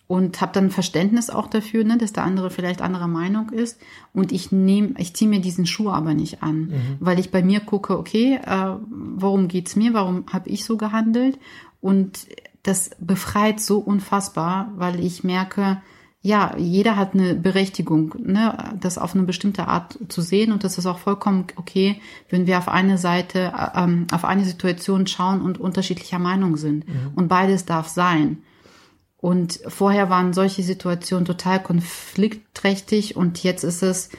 und 0.05 0.41
habe 0.41 0.51
dann 0.51 0.69
Verständnis 0.69 1.29
auch 1.29 1.47
dafür, 1.47 1.83
ne, 1.83 1.97
dass 1.97 2.13
der 2.13 2.23
andere 2.23 2.49
vielleicht 2.49 2.81
anderer 2.81 3.07
Meinung 3.07 3.49
ist 3.49 3.79
und 4.13 4.31
ich 4.31 4.51
nehme, 4.51 4.95
ich 4.97 5.15
ziehe 5.15 5.29
mir 5.29 5.39
diesen 5.39 5.65
Schuh 5.65 5.89
aber 5.89 6.13
nicht 6.13 6.43
an, 6.43 6.59
mhm. 6.59 6.97
weil 6.99 7.19
ich 7.19 7.31
bei 7.31 7.41
mir 7.41 7.61
gucke, 7.61 7.97
okay, 7.97 8.39
äh, 8.45 8.75
worum 8.89 9.47
geht's 9.47 9.75
mir, 9.75 9.93
warum 9.93 10.25
habe 10.31 10.49
ich 10.49 10.65
so 10.65 10.77
gehandelt 10.77 11.39
und 11.79 12.27
das 12.63 12.91
befreit 12.99 13.59
so 13.59 13.79
unfassbar, 13.79 14.71
weil 14.75 14.99
ich 14.99 15.23
merke, 15.23 15.81
ja, 16.21 16.55
jeder 16.57 16.95
hat 16.95 17.13
eine 17.13 17.35
Berechtigung, 17.35 18.15
ne, 18.17 18.75
das 18.79 18.97
auf 18.97 19.13
eine 19.13 19.25
bestimmte 19.25 19.67
Art 19.67 19.99
zu 20.07 20.21
sehen 20.21 20.53
und 20.53 20.63
das 20.63 20.77
ist 20.77 20.85
auch 20.85 20.99
vollkommen 20.99 21.47
okay, 21.57 21.99
wenn 22.29 22.47
wir 22.47 22.57
auf 22.57 22.69
eine 22.69 22.97
Seite, 22.97 23.51
äh, 23.53 23.83
ähm, 23.83 24.07
auf 24.13 24.23
eine 24.23 24.45
Situation 24.45 25.05
schauen 25.05 25.41
und 25.41 25.59
unterschiedlicher 25.59 26.19
Meinung 26.19 26.55
sind. 26.55 26.87
Mhm. 26.87 27.11
Und 27.15 27.27
beides 27.27 27.65
darf 27.65 27.89
sein. 27.89 28.37
Und 29.17 29.59
vorher 29.67 30.09
waren 30.09 30.31
solche 30.31 30.63
Situationen 30.63 31.25
total 31.25 31.61
konfliktträchtig 31.61 33.17
und 33.17 33.43
jetzt 33.43 33.63
ist 33.63 33.83
es, 33.83 34.09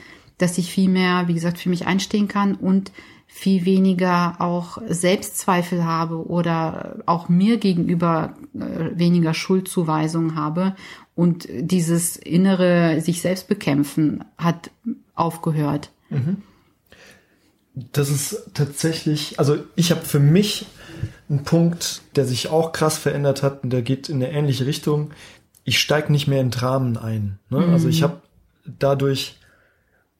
dass 0.45 0.59
ich 0.59 0.71
viel 0.71 0.91
mehr, 0.91 1.27
wie 1.27 1.33
gesagt, 1.33 1.59
für 1.59 1.71
mich 1.71 1.87
einstehen 1.87 2.29
kann 2.29 2.55
und 2.55 2.93
viel 3.27 3.65
weniger 3.65 4.37
auch 4.41 4.77
Selbstzweifel 4.87 5.87
habe 5.87 6.27
oder 6.27 6.99
auch 7.07 7.31
mir 7.31 7.57
gegenüber 7.57 8.35
äh, 8.55 8.91
weniger 8.95 9.33
Schuldzuweisungen 9.33 10.35
habe 10.35 10.77
und 11.15 11.49
dieses 11.51 12.17
innere 12.19 13.01
sich 13.01 13.23
selbst 13.23 13.49
bekämpfen 13.49 14.23
hat 14.37 14.71
aufgehört. 15.15 15.91
Mhm. 16.11 16.43
Das 17.75 18.11
ist 18.11 18.51
tatsächlich, 18.53 19.39
also 19.39 19.57
ich 19.77 19.93
habe 19.93 20.03
für 20.03 20.21
mich 20.21 20.67
einen 21.31 21.45
Punkt, 21.45 22.03
der 22.17 22.27
sich 22.27 22.51
auch 22.51 22.73
krass 22.73 22.99
verändert 22.99 23.43
hat 23.43 23.65
und 23.65 23.71
der 23.71 23.81
geht 23.81 24.11
in 24.11 24.17
eine 24.17 24.31
ähnliche 24.31 24.67
Richtung. 24.67 25.13
Ich 25.65 25.79
steige 25.79 26.13
nicht 26.13 26.29
mehr 26.29 26.43
in 26.43 26.51
Dramen 26.51 26.99
ein. 26.99 27.39
Ne? 27.49 27.61
Mhm. 27.61 27.73
Also 27.73 27.89
ich 27.89 28.03
habe 28.03 28.21
dadurch 28.67 29.39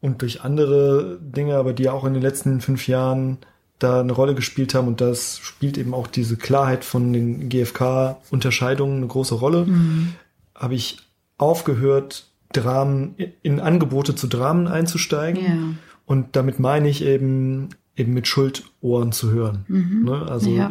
und 0.05 0.21
durch 0.21 0.43
andere 0.43 1.19
Dinge, 1.23 1.57
aber 1.57 1.73
die 1.73 1.89
auch 1.89 2.05
in 2.05 2.13
den 2.13 2.23
letzten 2.23 2.61
fünf 2.61 2.89
Jahren 2.89 3.39
da 3.79 4.01
eine 4.01 4.13
Rolle 4.13 4.35
gespielt 4.35 4.75
haben 4.75 4.87
und 4.87 5.01
das 5.01 5.39
spielt 5.39 5.79
eben 5.79 5.95
auch 5.95 6.07
diese 6.07 6.37
Klarheit 6.37 6.85
von 6.85 7.11
den 7.15 7.49
GfK-Unterscheidungen 7.49 8.99
eine 8.99 9.07
große 9.07 9.35
Rolle, 9.35 9.65
mhm. 9.65 10.13
habe 10.55 10.75
ich 10.75 10.99
aufgehört, 11.39 12.29
Dramen 12.53 13.17
in 13.43 13.61
Angebote 13.61 14.15
zu 14.15 14.27
Dramen 14.27 14.69
einzusteigen. 14.69 15.43
Ja. 15.43 15.57
Und 16.05 16.37
damit 16.37 16.61
meine 16.61 16.89
ich 16.91 17.03
eben 17.03 17.71
eben 17.97 18.13
mit 18.13 18.29
Schuldohren 18.29 19.11
zu 19.11 19.31
hören. 19.31 19.65
Mhm. 19.69 20.05
Ne? 20.05 20.27
Also 20.29 20.51
ja. 20.51 20.71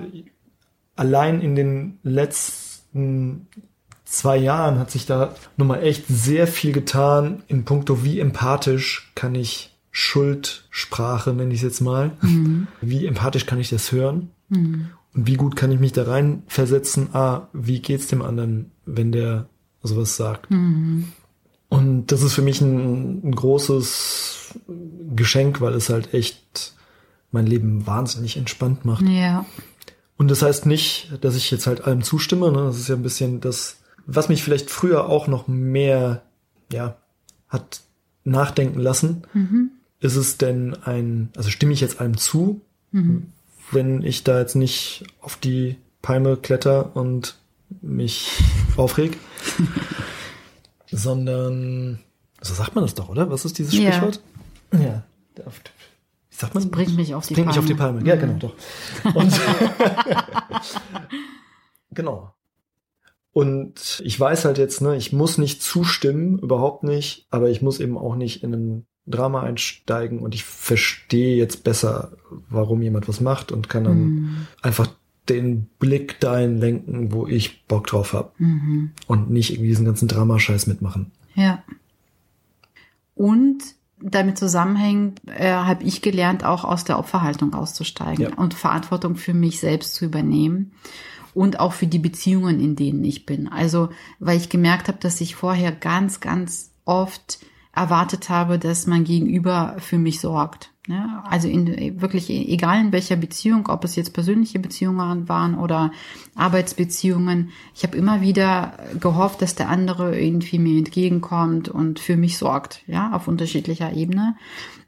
allein 0.95 1.41
in 1.41 1.55
den 1.55 1.97
letzten 2.03 3.47
zwei 4.13 4.37
Jahren 4.37 4.77
hat 4.77 4.91
sich 4.91 5.05
da 5.05 5.35
nochmal 5.57 5.83
echt 5.83 6.05
sehr 6.07 6.47
viel 6.47 6.71
getan 6.71 7.43
in 7.47 7.65
puncto, 7.65 8.03
wie 8.03 8.19
empathisch 8.19 9.11
kann 9.15 9.33
ich 9.33 9.75
Schuldsprache, 9.91 11.33
nenne 11.33 11.53
ich 11.53 11.59
es 11.59 11.63
jetzt 11.63 11.81
mal, 11.81 12.11
mhm. 12.21 12.67
wie 12.81 13.05
empathisch 13.05 13.45
kann 13.45 13.59
ich 13.59 13.69
das 13.69 13.91
hören 13.91 14.29
mhm. 14.49 14.89
und 15.13 15.27
wie 15.27 15.35
gut 15.35 15.55
kann 15.55 15.71
ich 15.71 15.79
mich 15.79 15.93
da 15.93 16.03
rein 16.03 16.43
versetzen, 16.47 17.09
ah, 17.13 17.47
wie 17.53 17.79
geht's 17.79 18.07
dem 18.07 18.21
anderen, 18.21 18.71
wenn 18.85 19.11
der 19.11 19.47
sowas 19.81 20.15
sagt. 20.15 20.49
Mhm. 20.51 21.09
Und 21.69 22.11
das 22.11 22.21
ist 22.21 22.33
für 22.33 22.43
mich 22.43 22.61
ein, 22.61 23.27
ein 23.27 23.35
großes 23.35 24.59
Geschenk, 25.15 25.59
weil 25.59 25.73
es 25.73 25.89
halt 25.89 26.13
echt 26.13 26.73
mein 27.31 27.47
Leben 27.47 27.87
wahnsinnig 27.87 28.37
entspannt 28.37 28.85
macht. 28.85 29.03
Ja. 29.07 29.45
Und 30.17 30.29
das 30.29 30.43
heißt 30.43 30.67
nicht, 30.67 31.11
dass 31.21 31.35
ich 31.35 31.49
jetzt 31.49 31.65
halt 31.65 31.85
allem 31.85 32.03
zustimme. 32.03 32.51
Ne? 32.51 32.65
Das 32.65 32.77
ist 32.77 32.89
ja 32.89 32.95
ein 32.95 33.01
bisschen 33.01 33.41
das, 33.41 33.77
was 34.05 34.29
mich 34.29 34.43
vielleicht 34.43 34.69
früher 34.69 35.09
auch 35.09 35.27
noch 35.27 35.47
mehr, 35.47 36.23
ja, 36.71 36.97
hat 37.47 37.81
nachdenken 38.23 38.79
lassen. 38.79 39.23
Mhm. 39.33 39.71
Ist 39.99 40.15
es 40.15 40.37
denn 40.37 40.75
ein, 40.83 41.29
also 41.35 41.49
stimme 41.49 41.73
ich 41.73 41.81
jetzt 41.81 42.01
allem 42.01 42.17
zu, 42.17 42.61
mhm. 42.91 43.27
wenn 43.71 44.01
ich 44.01 44.23
da 44.23 44.39
jetzt 44.39 44.55
nicht 44.55 45.05
auf 45.21 45.37
die 45.37 45.77
Palme 46.01 46.37
kletter 46.37 46.95
und 46.95 47.35
mich 47.81 48.43
aufreg, 48.77 49.17
sondern, 50.91 51.99
so 52.41 52.53
sagt 52.53 52.75
man 52.75 52.83
das 52.83 52.95
doch, 52.95 53.09
oder? 53.09 53.29
Was 53.29 53.45
ist 53.45 53.57
dieses 53.57 53.73
Sprichwort? 53.73 54.21
Ja. 54.73 54.79
ja 54.79 55.03
wie 55.37 56.35
sagt 56.35 56.53
man? 56.53 56.63
Das 56.63 56.71
bringt 56.71 56.95
mich 56.95 57.15
auf 57.15 57.27
die 57.27 57.35
bringt 57.35 57.47
Palme. 57.47 57.61
mich 57.61 57.63
auf 57.63 57.65
die 57.67 57.79
Palme. 57.79 58.05
Ja, 58.05 58.15
genau, 58.15 58.33
doch. 58.39 58.55
Und 59.13 59.33
genau. 61.91 62.32
Und 63.33 64.01
ich 64.05 64.19
weiß 64.19 64.45
halt 64.45 64.59
jetzt, 64.59 64.81
ne, 64.81 64.95
ich 64.95 65.11
muss 65.11 65.39
nicht 65.39 65.61
zustimmen, 65.61 66.37
überhaupt 66.39 66.83
nicht, 66.83 67.25
aber 67.31 67.49
ich 67.49 67.61
muss 67.63 67.79
eben 67.79 67.97
auch 67.97 68.15
nicht 68.15 68.43
in 68.43 68.53
ein 68.53 68.85
Drama 69.07 69.41
einsteigen 69.41 70.19
und 70.19 70.35
ich 70.35 70.43
verstehe 70.45 71.35
jetzt 71.35 71.63
besser, 71.63 72.11
warum 72.49 72.81
jemand 72.81 73.09
was 73.09 73.19
macht 73.19 73.51
und 73.51 73.69
kann 73.69 73.83
dann 73.83 74.05
mm. 74.05 74.47
einfach 74.61 74.87
den 75.27 75.67
Blick 75.79 76.19
dahin 76.19 76.59
lenken, 76.59 77.11
wo 77.11 77.27
ich 77.27 77.65
Bock 77.67 77.87
drauf 77.87 78.13
habe 78.13 78.31
mhm. 78.39 78.91
und 79.07 79.29
nicht 79.29 79.51
irgendwie 79.51 79.69
diesen 79.69 79.85
ganzen 79.85 80.09
Dramascheiß 80.09 80.67
mitmachen. 80.67 81.11
Ja. 81.33 81.63
Und 83.15 83.63
damit 84.01 84.37
zusammenhängt, 84.37 85.21
äh, 85.27 85.53
habe 85.53 85.85
ich 85.85 86.01
gelernt, 86.01 86.43
auch 86.43 86.65
aus 86.65 86.83
der 86.83 86.99
Opferhaltung 86.99 87.53
auszusteigen 87.53 88.25
ja. 88.25 88.33
und 88.35 88.53
Verantwortung 88.53 89.15
für 89.15 89.33
mich 89.33 89.61
selbst 89.61 89.95
zu 89.95 90.05
übernehmen 90.05 90.73
und 91.33 91.59
auch 91.59 91.73
für 91.73 91.87
die 91.87 91.99
Beziehungen, 91.99 92.59
in 92.59 92.75
denen 92.75 93.03
ich 93.03 93.25
bin. 93.25 93.47
Also, 93.47 93.89
weil 94.19 94.37
ich 94.37 94.49
gemerkt 94.49 94.87
habe, 94.87 94.99
dass 94.99 95.21
ich 95.21 95.35
vorher 95.35 95.71
ganz, 95.71 96.19
ganz 96.19 96.71
oft 96.85 97.39
erwartet 97.73 98.29
habe, 98.29 98.59
dass 98.59 98.87
mein 98.87 99.03
Gegenüber 99.03 99.75
für 99.79 99.97
mich 99.97 100.19
sorgt. 100.19 100.72
Ja, 100.87 101.23
also 101.29 101.47
in, 101.47 102.01
wirklich 102.01 102.29
egal 102.29 102.81
in 102.81 102.91
welcher 102.91 103.15
Beziehung, 103.15 103.67
ob 103.69 103.85
es 103.85 103.95
jetzt 103.95 104.13
persönliche 104.13 104.59
Beziehungen 104.59 105.29
waren 105.29 105.57
oder 105.57 105.93
Arbeitsbeziehungen, 106.35 107.51
ich 107.73 107.83
habe 107.83 107.95
immer 107.95 108.19
wieder 108.19 108.77
gehofft, 108.99 109.41
dass 109.41 109.55
der 109.55 109.69
andere 109.69 110.19
irgendwie 110.19 110.59
mir 110.59 110.77
entgegenkommt 110.77 111.69
und 111.69 111.99
für 111.99 112.17
mich 112.17 112.37
sorgt, 112.37 112.81
ja, 112.85 113.13
auf 113.13 113.29
unterschiedlicher 113.29 113.93
Ebene. 113.93 114.35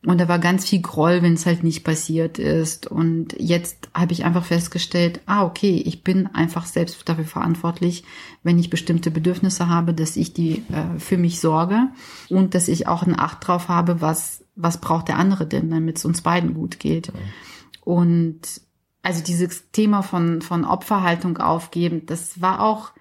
Und 0.05 0.19
da 0.19 0.27
war 0.27 0.37
ganz 0.37 0.67
viel 0.67 0.81
Groll, 0.81 1.21
wenn 1.21 1.33
es 1.33 1.45
halt 1.45 1.63
nicht 1.63 1.85
passiert 1.85 2.39
ist. 2.39 2.87
Und 2.87 3.33
jetzt 3.39 3.89
habe 3.93 4.11
ich 4.11 4.25
einfach 4.25 4.43
festgestellt, 4.43 5.21
ah, 5.25 5.45
okay, 5.45 5.81
ich 5.85 6.03
bin 6.03 6.27
einfach 6.27 6.65
selbst 6.65 7.07
dafür 7.07 7.23
verantwortlich, 7.23 8.03
wenn 8.43 8.59
ich 8.59 8.69
bestimmte 8.69 9.11
Bedürfnisse 9.11 9.69
habe, 9.69 9.93
dass 9.93 10.17
ich 10.17 10.33
die 10.33 10.63
äh, 10.71 10.99
für 10.99 11.17
mich 11.17 11.39
sorge 11.39 11.87
und 12.29 12.53
dass 12.53 12.67
ich 12.67 12.87
auch 12.87 13.03
eine 13.03 13.17
Acht 13.17 13.47
drauf 13.47 13.69
habe, 13.69 14.01
was 14.01 14.44
was 14.55 14.79
braucht 14.79 15.07
der 15.07 15.17
andere 15.17 15.45
denn, 15.45 15.69
damit 15.69 15.97
es 15.97 16.05
uns 16.05 16.21
beiden 16.21 16.53
gut 16.53 16.79
geht. 16.79 17.07
Ja. 17.07 17.13
Und 17.81 18.41
also 19.01 19.24
dieses 19.24 19.71
Thema 19.71 20.01
von, 20.01 20.41
von 20.41 20.65
Opferhaltung 20.65 21.38
aufgeben, 21.38 22.05
das 22.05 22.41
war 22.41 22.62
auch 22.62 22.91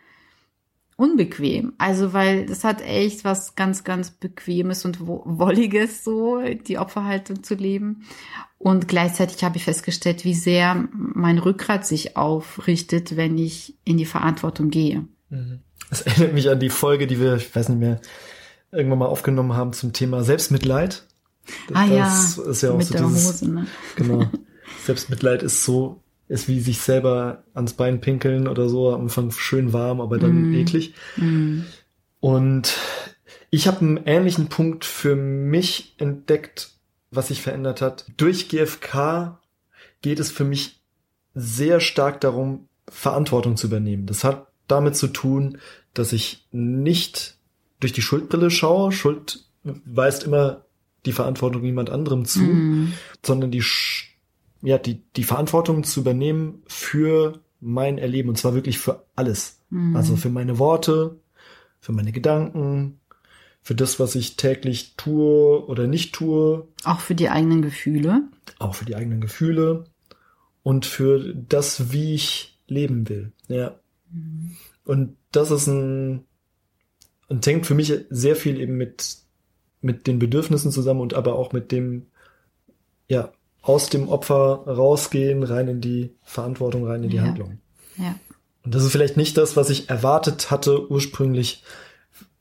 unbequem. 0.97 1.73
Also, 1.79 2.13
weil 2.13 2.47
das 2.47 2.65
hat 2.65 2.83
echt 2.83 3.25
was 3.25 3.55
ganz, 3.55 3.85
ganz 3.85 4.11
Bequemes 4.11 4.85
und 4.85 4.99
Wolliges, 5.01 6.05
so, 6.05 6.41
die 6.41 6.79
Opferhaltung 6.79 7.43
zu 7.43 7.55
leben. 7.55 8.05
Und 8.59 8.89
gleichzeitig 8.89 9.43
habe 9.45 9.57
ich 9.57 9.65
festgestellt, 9.65 10.25
wie 10.25 10.35
sehr 10.35 10.89
mein 10.93 11.39
Rückgrat 11.39 11.87
sich 11.87 12.17
aufrichtet, 12.17 13.17
wenn 13.17 13.37
ich 13.39 13.77
in 13.85 13.97
die 13.97 14.07
Verantwortung 14.07 14.71
gehe. 14.71 15.07
Mhm. 15.31 15.61
Das 15.91 16.03
erinnert 16.03 16.35
mich 16.35 16.49
an 16.49 16.61
die 16.61 16.71
Folge, 16.71 17.07
die 17.07 17.21
wir, 17.21 17.37
ich 17.37 17.55
weiß 17.55 17.69
nicht 17.69 17.79
mehr, 17.79 18.01
irgendwann 18.73 18.99
mal 18.99 19.07
aufgenommen 19.07 19.55
haben 19.55 19.73
zum 19.73 19.93
Thema 19.93 20.25
Selbstmitleid. 20.25 21.07
Ah 21.73 21.87
das 21.87 22.37
ja, 22.37 22.45
ist 22.45 22.63
ja 22.63 22.71
auch 22.73 22.79
mit 22.79 22.87
so 22.87 22.95
der 22.95 23.07
dieses, 23.07 23.43
Hose, 23.43 23.51
ne? 23.51 23.67
genau. 23.97 24.31
Selbstmitleid 24.85 25.43
ist 25.43 25.65
so, 25.65 26.03
ist 26.29 26.49
wie 26.49 26.61
sich 26.61 26.81
selber 26.81 27.45
ans 27.55 27.75
Bein 27.75 28.01
pinkeln 28.01 28.49
oder 28.49 28.69
so, 28.69 28.93
am 28.93 29.03
Anfang 29.03 29.31
schön 29.31 29.73
warm, 29.73 30.01
aber 30.01 30.19
dann 30.19 30.51
mm. 30.51 30.55
eklig. 30.55 30.95
Mm. 31.17 31.61
Und 32.21 32.77
ich 33.51 33.67
habe 33.67 33.81
einen 33.81 34.01
ähnlichen 34.05 34.49
Punkt 34.49 34.85
für 34.85 35.17
mich 35.17 35.95
entdeckt, 35.99 36.73
was 37.11 37.29
sich 37.29 37.43
verändert 37.43 37.81
hat. 37.81 38.07
Durch 38.17 38.49
GFK 38.49 39.39
geht 40.03 40.19
es 40.19 40.31
für 40.31 40.45
mich 40.45 40.81
sehr 41.35 41.81
stark 41.81 42.21
darum, 42.21 42.69
Verantwortung 42.89 43.57
zu 43.57 43.67
übernehmen. 43.67 44.07
Das 44.07 44.25
hat 44.25 44.47
damit 44.69 44.97
zu 44.97 45.09
tun, 45.09 45.59
dass 45.95 46.13
ich 46.13 46.47
nicht 46.53 47.37
durch 47.81 47.93
die 47.93 48.03
Schuldbrille 48.03 48.51
schaue. 48.51 48.93
Schuld 48.93 49.45
weist 49.63 50.25
immer 50.25 50.65
die 51.07 51.13
Verantwortung 51.13 51.65
jemand 51.65 51.91
anderem 51.91 52.25
zu, 52.25 52.41
mm. 52.41 52.93
sondern 53.25 53.51
die, 53.51 53.63
ja, 54.63 54.79
die, 54.79 55.03
die 55.17 55.25
Verantwortung 55.25 55.85
zu 55.85 56.01
übernehmen 56.01 56.63
für 56.67 57.41
mein 57.61 57.99
Erleben 57.99 58.31
und 58.31 58.37
zwar 58.37 58.55
wirklich 58.55 58.79
für 58.79 59.05
alles. 59.17 59.61
Mm. 59.71 59.97
Also 59.97 60.17
für 60.17 60.31
meine 60.31 60.59
Worte, 60.59 61.19
für 61.81 61.93
meine 61.93 62.13
Gedanken, 62.13 63.01
für 63.63 63.75
das, 63.75 63.99
was 63.99 64.15
ich 64.15 64.37
täglich 64.37 64.95
tue 64.97 65.67
oder 65.67 65.87
nicht 65.87 66.15
tue. 66.15 66.69
Auch 66.85 67.01
für 67.01 67.15
die 67.15 67.31
eigenen 67.31 67.63
Gefühle. 67.63 68.23
Auch 68.59 68.75
für 68.75 68.85
die 68.85 68.97
eigenen 68.97 69.21
Gefühle 69.21 69.85
und 70.63 70.87
für 70.87 71.35
das, 71.35 71.93
wie 71.93 72.15
ich 72.15 72.59
leben 72.67 73.09
will. 73.09 73.33
Ja. 73.49 73.79
Mm. 74.11 74.53
Und 74.85 75.17
das 75.33 75.51
ist 75.51 75.67
ein, 75.67 76.25
und 77.29 77.47
hängt 77.47 77.67
für 77.67 77.75
mich 77.75 77.93
sehr 78.11 78.37
viel 78.37 78.61
eben 78.61 78.77
mit 78.77 79.24
mit 79.85 80.07
den 80.07 80.19
Bedürfnissen 80.19 80.73
zusammen 80.73 81.01
und 81.01 81.15
aber 81.15 81.37
auch 81.37 81.53
mit 81.53 81.71
dem, 81.71 82.07
ja, 83.09 83.33
aus 83.63 83.89
dem 83.89 84.09
Opfer 84.09 84.65
rausgehen, 84.67 85.43
rein 85.43 85.69
in 85.69 85.81
die 85.81 86.15
Verantwortung, 86.23 86.87
rein 86.87 87.05
in 87.05 87.11
die 87.11 87.17
ja. 87.17 87.23
Handlung. 87.23 87.59
Ja. 87.97 88.19
Und 88.65 88.75
das 88.75 88.83
ist 88.83 88.93
vielleicht 88.93 89.17
nicht 89.17 89.37
das, 89.37 89.57
was 89.57 89.71
ich 89.71 89.91
erwartet 89.91 90.51
hatte 90.51 90.91
ursprünglich, 90.91 91.63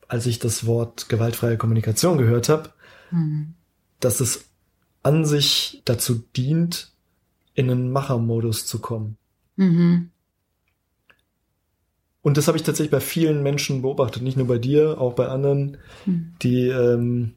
als 0.08 0.26
ich 0.26 0.38
das 0.38 0.66
Wort 0.66 1.08
gewaltfreie 1.08 1.58
Kommunikation 1.58 2.18
gehört 2.18 2.48
habe, 2.48 2.70
mhm. 3.10 3.54
dass 4.00 4.20
es 4.20 4.46
an 5.02 5.24
sich 5.24 5.82
dazu 5.84 6.14
dient, 6.14 6.92
in 7.54 7.70
einen 7.70 7.90
Machermodus 7.90 8.66
zu 8.66 8.80
kommen. 8.80 9.16
Mhm. 9.56 10.10
Und 12.24 12.38
das 12.38 12.48
habe 12.48 12.56
ich 12.56 12.64
tatsächlich 12.64 12.90
bei 12.90 13.00
vielen 13.00 13.42
Menschen 13.42 13.82
beobachtet, 13.82 14.22
nicht 14.22 14.38
nur 14.38 14.46
bei 14.46 14.56
dir, 14.56 14.98
auch 14.98 15.12
bei 15.12 15.28
anderen, 15.28 15.76
mhm. 16.06 16.32
die 16.40 16.68
ähm, 16.68 17.34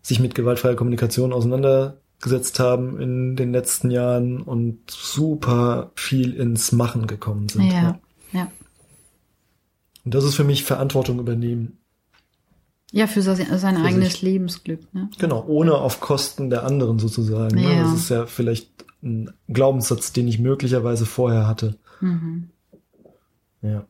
sich 0.00 0.20
mit 0.20 0.34
gewaltfreier 0.34 0.74
Kommunikation 0.74 1.34
auseinandergesetzt 1.34 2.58
haben 2.60 2.98
in 2.98 3.36
den 3.36 3.52
letzten 3.52 3.90
Jahren 3.90 4.40
und 4.40 4.90
super 4.90 5.92
viel 5.96 6.32
ins 6.32 6.72
Machen 6.72 7.08
gekommen 7.08 7.50
sind. 7.50 7.70
Ja, 7.70 8.00
ja. 8.32 8.50
Und 10.06 10.14
das 10.14 10.24
ist 10.24 10.34
für 10.34 10.44
mich 10.44 10.64
Verantwortung 10.64 11.18
übernehmen. 11.18 11.76
Ja, 12.92 13.06
für 13.06 13.20
sein, 13.20 13.36
sein 13.58 13.76
für 13.76 13.84
eigenes 13.84 14.12
sich. 14.12 14.22
Lebensglück. 14.22 14.94
Ne? 14.94 15.10
Genau, 15.18 15.44
ohne 15.46 15.74
auf 15.74 16.00
Kosten 16.00 16.48
der 16.48 16.64
anderen 16.64 16.98
sozusagen. 16.98 17.54
Ne? 17.54 17.76
Ja. 17.76 17.82
Das 17.82 17.92
ist 17.92 18.08
ja 18.08 18.24
vielleicht 18.24 18.70
ein 19.02 19.30
Glaubenssatz, 19.48 20.14
den 20.14 20.26
ich 20.26 20.38
möglicherweise 20.38 21.04
vorher 21.04 21.46
hatte. 21.46 21.76
Mhm. 22.00 22.48
Ja. 23.62 23.84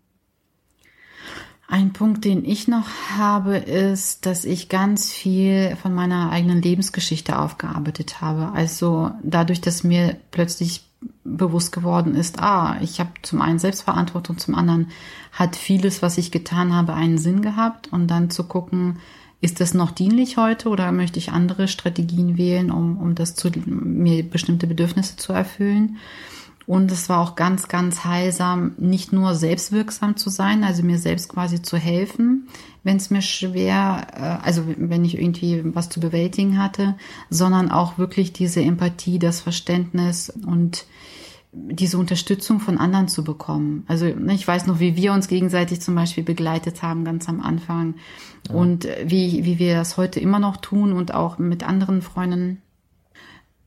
Ein 1.69 1.93
Punkt, 1.93 2.25
den 2.25 2.45
ich 2.45 2.67
noch 2.67 2.89
habe, 3.17 3.57
ist, 3.57 4.27
dass 4.27 4.45
ich 4.45 4.69
ganz 4.69 5.13
viel 5.13 5.77
von 5.81 5.95
meiner 5.95 6.33
eigenen 6.33 6.61
Lebensgeschichte 6.61 7.39
aufgearbeitet 7.39 8.21
habe. 8.21 8.51
Also 8.53 9.13
dadurch, 9.23 9.61
dass 9.61 9.85
mir 9.85 10.17
plötzlich 10.33 10.85
bewusst 11.23 11.71
geworden 11.71 12.17
ist, 12.17 12.43
ah, 12.43 12.77
ich 12.83 12.99
habe 12.99 13.11
zum 13.23 13.41
einen 13.41 13.61
Selbstverantwortung, 13.61 14.37
zum 14.39 14.57
anderen 14.57 14.89
hat 15.31 15.55
vieles, 15.55 16.03
was 16.03 16.19
ich 16.19 16.33
getan 16.33 16.75
habe, 16.75 16.95
einen 16.95 17.19
Sinn 17.19 17.41
gehabt 17.41 17.93
und 17.93 18.09
dann 18.09 18.31
zu 18.31 18.45
gucken, 18.45 18.99
ist 19.41 19.61
das 19.61 19.73
noch 19.73 19.93
dienlich 19.93 20.37
heute 20.37 20.69
oder 20.69 20.91
möchte 20.93 21.19
ich 21.19 21.31
andere 21.31 21.69
Strategien 21.69 22.37
wählen, 22.37 22.71
um, 22.71 22.99
um 22.99 23.15
das 23.15 23.37
zu, 23.37 23.49
mir 23.65 24.23
bestimmte 24.29 24.67
Bedürfnisse 24.67 25.17
zu 25.17 25.33
erfüllen? 25.33 25.99
Und 26.71 26.93
es 26.93 27.09
war 27.09 27.19
auch 27.19 27.35
ganz, 27.35 27.67
ganz 27.67 28.05
heilsam, 28.05 28.77
nicht 28.79 29.13
nur 29.13 29.35
selbstwirksam 29.35 30.17
zu 30.17 30.31
sein, 30.31 30.63
also 30.63 30.85
mir 30.85 30.99
selbst 30.99 31.29
quasi 31.29 31.61
zu 31.63 31.77
helfen, 31.77 32.47
wenn 32.85 32.97
es 32.97 33.11
mir 33.11 33.23
schwer, 33.23 34.07
äh, 34.15 34.47
also 34.47 34.63
wenn 34.77 35.05
ich 35.05 35.19
irgendwie 35.19 35.63
was 35.75 35.89
zu 35.89 35.99
bewältigen 35.99 36.63
hatte, 36.63 36.95
sondern 37.29 37.73
auch 37.73 37.99
wirklich 37.99 38.33
diese 38.33 38.63
Empathie, 38.63 39.19
das 39.19 39.41
Verständnis 39.41 40.33
und 40.47 40.87
diese 41.51 41.99
Unterstützung 41.99 42.61
von 42.61 42.79
anderen 42.79 43.09
zu 43.09 43.25
bekommen. 43.25 43.83
Also 43.89 44.05
ne, 44.05 44.35
ich 44.35 44.47
weiß 44.47 44.69
noch, 44.69 44.79
wie 44.79 44.95
wir 44.95 45.13
uns 45.13 45.27
gegenseitig 45.27 45.81
zum 45.81 45.97
Beispiel 45.97 46.23
begleitet 46.23 46.85
haben 46.85 47.05
ganz 47.05 47.29
am 47.29 47.41
Anfang 47.41 47.97
ja. 48.49 48.55
und 48.55 48.87
wie, 49.05 49.45
wie 49.45 49.59
wir 49.59 49.75
das 49.75 49.97
heute 49.97 50.21
immer 50.21 50.39
noch 50.39 50.57
tun 50.57 50.93
und 50.93 51.15
auch 51.15 51.37
mit 51.39 51.65
anderen 51.67 52.01
Freunden. 52.01 52.63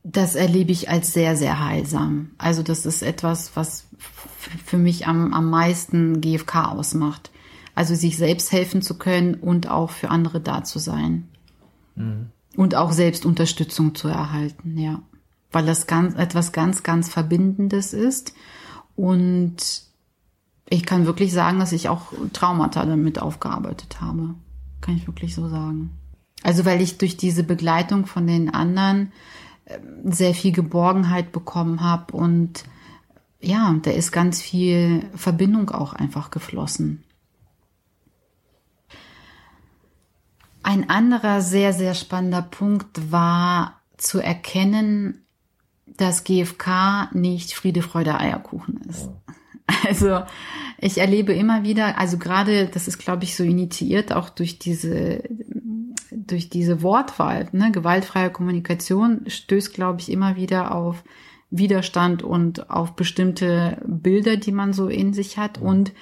Das 0.04 0.34
erlebe 0.34 0.70
ich 0.70 0.90
als 0.90 1.12
sehr, 1.12 1.36
sehr 1.36 1.64
heilsam. 1.64 2.30
Also 2.38 2.62
das 2.62 2.86
ist 2.86 3.02
etwas, 3.02 3.56
was 3.56 3.86
für 4.64 4.76
mich 4.76 5.06
am, 5.06 5.32
am 5.32 5.50
meisten 5.50 6.20
GFK 6.20 6.66
ausmacht. 6.72 7.30
Also 7.74 7.94
sich 7.94 8.16
selbst 8.16 8.52
helfen 8.52 8.82
zu 8.82 8.96
können 8.98 9.34
und 9.34 9.68
auch 9.68 9.90
für 9.90 10.10
andere 10.10 10.40
da 10.40 10.62
zu 10.62 10.78
sein. 10.78 11.28
Mhm. 11.96 12.30
Und 12.54 12.76
auch 12.76 12.92
selbst 12.92 13.26
Unterstützung 13.26 13.96
zu 13.96 14.06
erhalten, 14.06 14.78
ja 14.78 15.02
weil 15.54 15.64
das 15.64 15.86
ganz, 15.86 16.14
etwas 16.16 16.52
ganz, 16.52 16.82
ganz 16.82 17.08
Verbindendes 17.08 17.92
ist. 17.92 18.34
Und 18.96 19.56
ich 20.68 20.84
kann 20.84 21.06
wirklich 21.06 21.32
sagen, 21.32 21.60
dass 21.60 21.72
ich 21.72 21.88
auch 21.88 22.12
Traumata 22.32 22.84
damit 22.84 23.20
aufgearbeitet 23.20 24.00
habe. 24.00 24.34
Kann 24.80 24.96
ich 24.96 25.06
wirklich 25.06 25.34
so 25.34 25.48
sagen. 25.48 25.90
Also 26.42 26.64
weil 26.64 26.82
ich 26.82 26.98
durch 26.98 27.16
diese 27.16 27.44
Begleitung 27.44 28.06
von 28.06 28.26
den 28.26 28.50
anderen 28.50 29.12
sehr 30.04 30.34
viel 30.34 30.52
Geborgenheit 30.52 31.32
bekommen 31.32 31.80
habe 31.80 32.16
und 32.16 32.64
ja, 33.40 33.74
da 33.82 33.90
ist 33.90 34.12
ganz 34.12 34.40
viel 34.40 35.04
Verbindung 35.14 35.70
auch 35.70 35.92
einfach 35.92 36.30
geflossen. 36.30 37.02
Ein 40.62 40.88
anderer 40.88 41.42
sehr, 41.42 41.74
sehr 41.74 41.94
spannender 41.94 42.40
Punkt 42.40 43.12
war 43.12 43.80
zu 43.98 44.18
erkennen, 44.18 45.24
dass 45.86 46.24
GFK 46.24 47.10
nicht 47.12 47.52
Friede, 47.52 47.82
Freude, 47.82 48.18
Eierkuchen 48.18 48.80
ist. 48.88 49.10
Also 49.86 50.22
ich 50.78 50.98
erlebe 50.98 51.32
immer 51.34 51.62
wieder, 51.62 51.98
also 51.98 52.18
gerade, 52.18 52.66
das 52.66 52.88
ist, 52.88 52.98
glaube 52.98 53.24
ich, 53.24 53.36
so 53.36 53.44
initiiert 53.44 54.12
auch 54.12 54.30
durch 54.30 54.58
diese 54.58 55.22
durch 56.14 56.48
diese 56.48 56.82
Wortwahl, 56.82 57.48
ne, 57.52 57.72
gewaltfreie 57.72 58.30
Kommunikation 58.30 59.24
stößt, 59.26 59.74
glaube 59.74 60.00
ich, 60.00 60.10
immer 60.10 60.36
wieder 60.36 60.74
auf 60.74 61.04
Widerstand 61.50 62.22
und 62.22 62.70
auf 62.70 62.96
bestimmte 62.96 63.78
Bilder, 63.86 64.36
die 64.36 64.52
man 64.52 64.72
so 64.72 64.88
in 64.88 65.12
sich 65.12 65.38
hat. 65.38 65.60
Und 65.60 65.92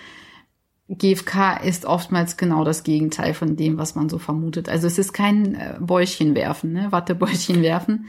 GFK 0.88 1.57
ist 1.64 1.87
oftmals 1.87 2.37
genau 2.37 2.64
das 2.64 2.85
Gegenteil 2.85 3.35
von 3.35 3.57
dem, 3.57 3.78
was 3.78 3.95
man 3.95 4.09
so 4.09 4.19
vermutet. 4.19 4.69
Also 4.69 4.87
es 4.87 4.99
ist 4.99 5.12
kein 5.12 5.54
äh, 5.54 5.76
Bäuchchen 5.81 6.35
werfen, 6.35 6.73
ne, 6.73 6.92
Wattebäuchchen 6.92 7.62
werfen, 7.62 8.07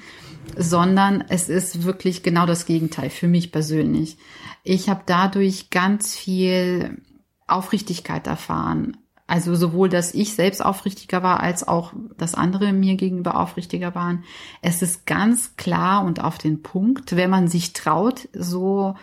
sondern 0.57 1.23
es 1.29 1.49
ist 1.49 1.83
wirklich 1.83 2.23
genau 2.23 2.45
das 2.45 2.65
Gegenteil 2.65 3.09
für 3.09 3.27
mich 3.27 3.51
persönlich. 3.51 4.17
Ich 4.63 4.89
habe 4.89 5.03
dadurch 5.05 5.69
ganz 5.69 6.15
viel 6.15 7.01
Aufrichtigkeit 7.47 8.27
erfahren. 8.27 8.97
Also 9.33 9.55
sowohl, 9.55 9.89
dass 9.89 10.13
ich 10.13 10.35
selbst 10.35 10.63
aufrichtiger 10.63 11.23
war, 11.23 11.39
als 11.39 11.67
auch, 11.67 11.91
dass 12.19 12.35
andere 12.35 12.71
mir 12.71 12.93
gegenüber 12.93 13.39
aufrichtiger 13.39 13.95
waren. 13.95 14.23
Es 14.61 14.83
ist 14.83 15.07
ganz 15.07 15.55
klar 15.57 16.05
und 16.05 16.23
auf 16.23 16.37
den 16.37 16.61
Punkt, 16.61 17.15
wenn 17.15 17.31
man 17.31 17.47
sich 17.47 17.73
traut, 17.73 18.29
so 18.33 18.93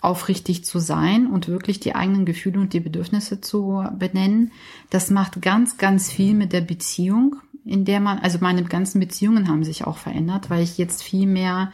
aufrichtig 0.00 0.64
zu 0.64 0.80
sein 0.80 1.28
und 1.28 1.46
wirklich 1.46 1.78
die 1.78 1.94
eigenen 1.94 2.24
Gefühle 2.24 2.58
und 2.58 2.72
die 2.72 2.80
Bedürfnisse 2.80 3.40
zu 3.40 3.84
benennen. 3.96 4.50
Das 4.90 5.10
macht 5.10 5.40
ganz, 5.42 5.76
ganz 5.76 6.10
viel 6.10 6.34
mit 6.34 6.52
der 6.52 6.62
Beziehung, 6.62 7.36
in 7.64 7.84
der 7.84 8.00
man, 8.00 8.18
also 8.18 8.38
meine 8.40 8.64
ganzen 8.64 8.98
Beziehungen 8.98 9.46
haben 9.46 9.62
sich 9.62 9.86
auch 9.86 9.98
verändert, 9.98 10.50
weil 10.50 10.64
ich 10.64 10.76
jetzt 10.76 11.04
viel 11.04 11.28
mehr 11.28 11.72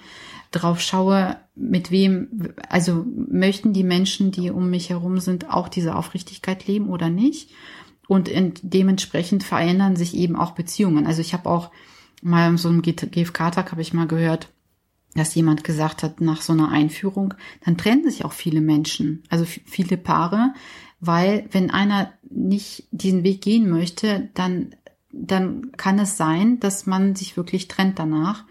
drauf 0.51 0.79
schaue, 0.79 1.39
mit 1.55 1.91
wem, 1.91 2.53
also 2.69 3.07
möchten 3.31 3.73
die 3.73 3.83
Menschen, 3.83 4.31
die 4.31 4.51
um 4.51 4.69
mich 4.69 4.91
herum 4.91 5.21
sind, 5.21 5.49
auch 5.49 5.69
diese 5.69 5.97
Aufrichtigkeit 5.97 6.67
leben 6.67 6.91
oder 6.91 7.09
nicht? 7.09 7.49
Und 8.07 8.31
dementsprechend 8.63 9.45
verändern 9.45 9.97
sich 9.97 10.15
eben 10.15 10.37
auch 10.37 10.53
Beziehungen. 10.53 11.07
Also 11.07 11.21
ich 11.21 11.33
habe 11.33 11.49
auch 11.49 11.71
mal 12.23 12.57
so 12.59 12.69
einem 12.69 12.83
GFK-Tag 12.83 13.71
habe 13.71 13.83
ich 13.83 13.95
mal 13.95 14.07
gehört, 14.07 14.49
dass 15.15 15.35
jemand 15.35 15.65
gesagt 15.65 16.03
hat, 16.03 16.21
nach 16.21 16.43
so 16.43 16.53
einer 16.53 16.71
Einführung, 16.71 17.35
dann 17.65 17.79
trennen 17.79 18.03
sich 18.03 18.25
auch 18.25 18.33
viele 18.33 18.61
Menschen, 18.61 19.23
also 19.29 19.45
viele 19.45 19.97
Paare, 19.97 20.55
weil 21.01 21.47
wenn 21.53 21.71
einer 21.71 22.13
nicht 22.29 22.89
diesen 22.91 23.23
Weg 23.23 23.41
gehen 23.43 23.71
möchte, 23.71 24.31
dann, 24.35 24.75
dann 25.13 25.73
kann 25.77 25.99
es 25.99 26.17
sein, 26.17 26.59
dass 26.61 26.87
man 26.87 27.15
sich 27.15 27.37
wirklich 27.37 27.69
trennt 27.69 27.99
danach 27.99 28.45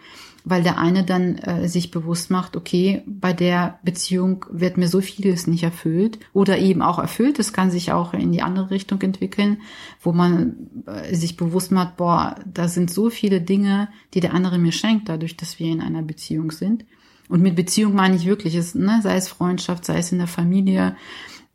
weil 0.46 0.62
der 0.62 0.78
eine 0.78 1.04
dann 1.04 1.38
äh, 1.38 1.68
sich 1.70 1.92
bewusst 1.92 2.30
macht, 2.30 2.58
okay, 2.58 3.04
bei 3.06 3.32
der 3.32 3.80
Beziehung 3.84 4.46
wird 4.52 4.78
mir 4.78 4.88
so 4.88 5.00
vieles 5.00 5.48
nicht 5.48 5.64
erfüllt 5.64 6.20
oder 6.34 6.58
eben 6.58 6.82
auch 6.82 7.00
erfüllt. 7.00 7.40
Es 7.40 7.54
kann 7.54 7.72
sich 7.72 7.92
auch 7.94 8.14
in 8.14 8.32
die 8.32 8.42
andere 8.42 8.70
Richtung 8.70 9.02
entwickeln, 9.02 9.62
wo 10.02 10.12
man 10.12 10.84
äh, 10.86 11.16
sich 11.16 11.38
bewusst 11.38 11.72
macht, 11.72 11.96
boah, 11.96 12.36
da 12.46 12.68
sind 12.68 12.92
so 12.92 13.10
viele 13.10 13.40
Dinge, 13.40 13.88
die 14.14 14.20
der 14.20 14.34
andere 14.34 14.58
mir 14.58 14.74
schenkt, 14.74 15.08
dadurch, 15.08 15.38
dass 15.38 15.60
wir 15.60 15.72
in 15.72 15.82
einer 15.82 16.02
Beziehung 16.02 16.52
sind. 16.52 16.86
Und 17.30 17.42
mit 17.42 17.56
Beziehung 17.56 17.96
meine 17.96 18.16
ich 18.16 18.26
wirklich, 18.26 18.56
es, 18.56 18.76
ne, 18.76 19.00
sei 19.02 19.16
es 19.16 19.30
Freundschaft, 19.30 19.86
sei 19.86 19.98
es 19.98 20.12
in 20.12 20.18
der 20.18 20.28
Familie 20.28 20.98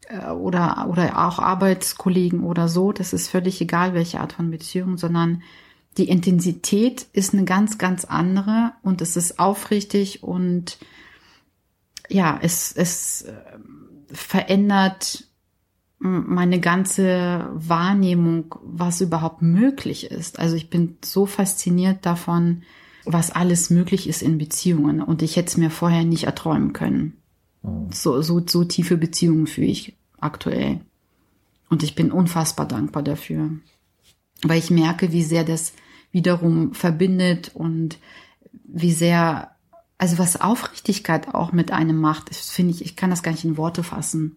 äh, 0.08 0.30
oder, 0.30 0.88
oder 0.90 1.26
auch 1.26 1.38
Arbeitskollegen 1.38 2.42
oder 2.42 2.68
so. 2.68 2.92
Das 2.92 3.12
ist 3.12 3.28
völlig 3.28 3.60
egal, 3.60 3.92
welche 3.92 4.20
Art 4.20 4.32
von 4.32 4.50
Beziehung, 4.50 4.96
sondern 4.96 5.42
die 5.98 6.08
Intensität 6.08 7.06
ist 7.12 7.34
eine 7.34 7.44
ganz, 7.44 7.76
ganz 7.76 8.04
andere 8.04 8.72
und 8.82 9.02
es 9.02 9.16
ist 9.16 9.38
aufrichtig 9.38 10.22
und 10.22 10.78
ja, 12.08 12.38
es, 12.40 12.72
es 12.72 13.22
äh, 13.22 13.34
verändert 14.10 15.24
meine 16.00 16.60
ganze 16.60 17.50
Wahrnehmung, 17.52 18.54
was 18.62 19.00
überhaupt 19.00 19.42
möglich 19.42 20.10
ist. 20.10 20.38
Also 20.38 20.54
ich 20.54 20.70
bin 20.70 20.96
so 21.04 21.26
fasziniert 21.26 22.06
davon, 22.06 22.62
was 23.04 23.32
alles 23.32 23.70
möglich 23.70 24.08
ist 24.08 24.22
in 24.22 24.38
Beziehungen 24.38 25.02
und 25.02 25.22
ich 25.22 25.36
hätte 25.36 25.48
es 25.48 25.56
mir 25.56 25.70
vorher 25.70 26.04
nicht 26.04 26.24
erträumen 26.24 26.72
können. 26.72 27.14
Oh. 27.62 27.88
So, 27.92 28.22
so, 28.22 28.40
so 28.46 28.64
tiefe 28.64 28.96
Beziehungen 28.96 29.48
fühle 29.48 29.66
ich 29.66 29.96
aktuell. 30.20 30.80
Und 31.68 31.82
ich 31.82 31.94
bin 31.94 32.12
unfassbar 32.12 32.66
dankbar 32.66 33.02
dafür, 33.02 33.50
weil 34.42 34.58
ich 34.58 34.70
merke, 34.70 35.12
wie 35.12 35.24
sehr 35.24 35.44
das 35.44 35.72
wiederum 36.12 36.74
verbindet 36.74 37.52
und 37.54 37.98
wie 38.64 38.92
sehr, 38.92 39.50
also 39.98 40.18
was 40.18 40.40
Aufrichtigkeit 40.40 41.34
auch 41.34 41.52
mit 41.52 41.70
einem 41.72 41.96
macht, 41.96 42.34
finde 42.34 42.72
ich, 42.72 42.84
ich 42.84 42.96
kann 42.96 43.10
das 43.10 43.22
gar 43.22 43.32
nicht 43.32 43.44
in 43.44 43.56
Worte 43.56 43.82
fassen, 43.82 44.36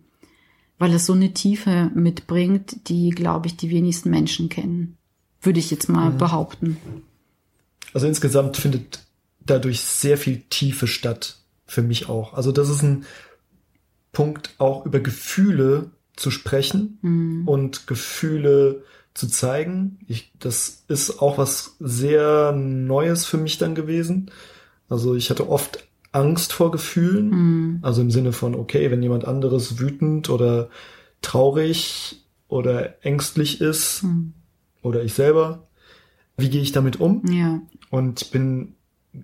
weil 0.78 0.94
es 0.94 1.06
so 1.06 1.14
eine 1.14 1.34
Tiefe 1.34 1.92
mitbringt, 1.94 2.90
die, 2.90 3.12
glaube 3.12 3.48
ich, 3.48 3.58
die 3.58 3.70
wenigsten 3.70 4.10
Menschen 4.10 4.50
kennen. 4.50 4.98
Würde 5.42 5.60
ich 5.60 5.72
jetzt 5.72 5.90
mal 5.90 6.12
mhm. 6.12 6.18
behaupten. 6.18 6.78
Also 7.94 8.08
insgesamt 8.08 8.58
findet 8.58 9.06
dadurch 9.40 9.82
sehr 9.82 10.18
viel 10.18 10.44
Tiefe 10.50 10.88
statt, 10.88 11.38
für 11.66 11.82
mich 11.82 12.10
auch. 12.10 12.34
Also 12.34 12.52
das 12.52 12.70
ist 12.70 12.84
ein 12.84 13.06
Punkt, 14.12 14.56
auch 14.58 14.86
über 14.86 15.00
Gefühle 15.00 15.92
zu 16.16 16.32
sprechen 16.32 17.00
mhm. 17.02 17.48
und 17.48 17.88
Gefühle 17.88 18.84
zu 19.13 19.28
zeigen. 19.28 20.00
Ich, 20.08 20.32
das 20.39 20.84
ist 20.88 21.21
auch 21.21 21.38
was 21.38 21.76
sehr 21.80 22.52
Neues 22.54 23.26
für 23.26 23.38
mich 23.38 23.58
dann 23.58 23.76
gewesen. 23.76 24.32
Also 24.89 25.15
ich 25.15 25.30
hatte 25.30 25.50
oft 25.50 25.88
Angst 26.12 26.54
vor 26.54 26.71
Gefühlen, 26.71 27.30
mhm. 27.30 27.80
also 27.82 28.02
im 28.02 28.12
Sinne 28.12 28.34
von, 28.34 28.56
okay, 28.56 28.91
wenn 28.91 29.02
jemand 29.02 29.26
anderes 29.26 29.80
wütend 29.80 30.30
oder 30.30 30.69
traurig 31.21 32.26
oder 32.47 33.04
ängstlich 33.06 33.62
ist 33.62 34.04
mhm. 34.04 34.34
oder 34.82 35.04
ich 35.04 35.13
selber, 35.13 35.67
wie 36.38 36.50
gehe 36.50 36.62
ich 36.62 36.71
damit 36.71 37.00
um? 37.00 37.24
Ja. 37.32 37.62
Und 37.89 38.32
bin, 38.32 38.76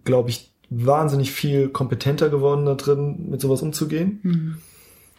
glaube 0.06 0.30
ich, 0.30 0.54
wahnsinnig 0.70 1.32
viel 1.32 1.70
kompetenter 1.70 2.30
geworden 2.30 2.66
da 2.66 2.76
drin, 2.76 3.30
mit 3.30 3.42
sowas 3.42 3.62
umzugehen. 3.62 4.20
Mhm. 4.24 4.58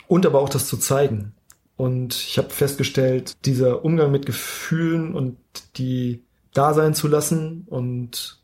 Und 0.06 0.24
aber 0.24 0.40
auch 0.40 0.48
das 0.48 0.66
zu 0.66 0.78
zeigen. 0.78 1.32
Und 1.78 2.16
ich 2.16 2.38
habe 2.38 2.50
festgestellt, 2.50 3.36
dieser 3.44 3.84
Umgang 3.84 4.10
mit 4.10 4.26
Gefühlen 4.26 5.14
und 5.14 5.36
die 5.76 6.24
da 6.52 6.74
sein 6.74 6.92
zu 6.92 7.06
lassen 7.06 7.62
und 7.66 8.40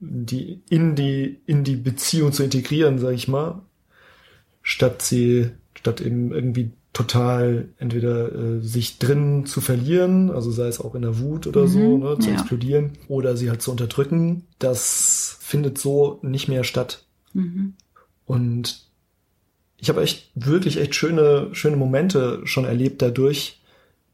die 0.00 0.62
in 0.70 0.94
die 0.94 1.42
in 1.44 1.62
die 1.62 1.76
Beziehung 1.76 2.32
zu 2.32 2.42
integrieren, 2.42 2.98
sage 2.98 3.14
ich 3.14 3.28
mal, 3.28 3.60
statt 4.62 5.02
sie 5.02 5.50
statt 5.74 6.00
eben 6.00 6.32
irgendwie 6.32 6.72
total 6.94 7.68
entweder 7.76 8.34
äh, 8.34 8.60
sich 8.62 8.98
drin 8.98 9.44
zu 9.44 9.60
verlieren, 9.60 10.30
also 10.30 10.50
sei 10.50 10.66
es 10.66 10.80
auch 10.80 10.94
in 10.94 11.02
der 11.02 11.20
Wut 11.20 11.46
oder 11.46 11.64
mhm, 11.64 11.68
so, 11.68 11.98
ne, 11.98 12.18
zu 12.18 12.30
ja. 12.30 12.34
explodieren, 12.36 12.92
oder 13.08 13.36
sie 13.36 13.50
halt 13.50 13.60
zu 13.60 13.70
unterdrücken, 13.70 14.46
das 14.58 15.36
findet 15.40 15.76
so 15.76 16.18
nicht 16.22 16.48
mehr 16.48 16.64
statt. 16.64 17.04
Mhm. 17.34 17.74
Und 18.24 18.89
ich 19.80 19.88
habe 19.88 20.02
echt 20.02 20.30
wirklich 20.34 20.78
echt 20.78 20.94
schöne, 20.94 21.48
schöne 21.52 21.76
Momente 21.76 22.40
schon 22.44 22.64
erlebt 22.64 23.02
dadurch, 23.02 23.60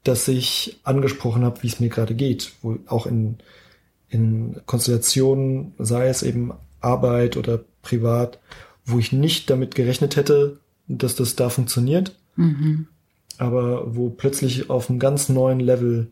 dass 0.05 0.29
ich 0.29 0.79
angesprochen 0.85 1.45
habe, 1.45 1.63
wie 1.63 1.67
es 1.67 1.81
mir 1.81 1.89
gerade 1.89 2.15
geht. 2.15 2.53
Wo 2.63 2.79
auch 2.87 3.07
in, 3.07 3.39
in 4.09 4.61
Konstellationen, 4.67 5.75
sei 5.79 6.09
es 6.09 6.23
eben 6.23 6.53
Arbeit 6.81 7.37
oder 7.37 7.61
privat, 7.83 8.39
wo 8.85 9.01
ich 9.01 9.13
nicht 9.13 9.51
damit 9.51 9.75
gerechnet 9.75 10.15
hätte, 10.15 10.61
dass 10.87 11.17
das 11.17 11.35
da 11.35 11.49
funktioniert. 11.49 12.15
Mhm. 12.37 12.87
Aber 13.39 13.97
wo 13.97 14.09
plötzlich 14.09 14.71
auf 14.71 14.89
einem 14.89 15.01
ganz 15.01 15.29
neuen 15.29 15.59
Level 15.59 16.09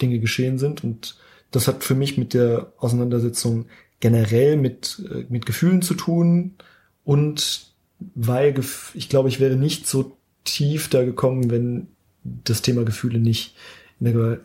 Dinge 0.00 0.20
geschehen 0.20 0.58
sind. 0.58 0.84
Und 0.84 1.16
das 1.50 1.66
hat 1.66 1.82
für 1.82 1.96
mich 1.96 2.16
mit 2.16 2.32
der 2.32 2.72
Auseinandersetzung 2.78 3.66
generell 3.98 4.56
mit, 4.56 5.02
äh, 5.10 5.24
mit 5.28 5.44
Gefühlen 5.44 5.82
zu 5.82 5.94
tun 5.94 6.54
und 7.02 7.67
weil 8.14 8.54
ich 8.94 9.08
glaube, 9.08 9.28
ich 9.28 9.40
wäre 9.40 9.56
nicht 9.56 9.86
so 9.86 10.16
tief 10.44 10.88
da 10.88 11.04
gekommen, 11.04 11.50
wenn 11.50 11.88
das 12.22 12.62
Thema 12.62 12.84
Gefühle 12.84 13.18
nicht 13.18 13.54
in 14.00 14.06
der, 14.06 14.14
äh, 14.14 14.38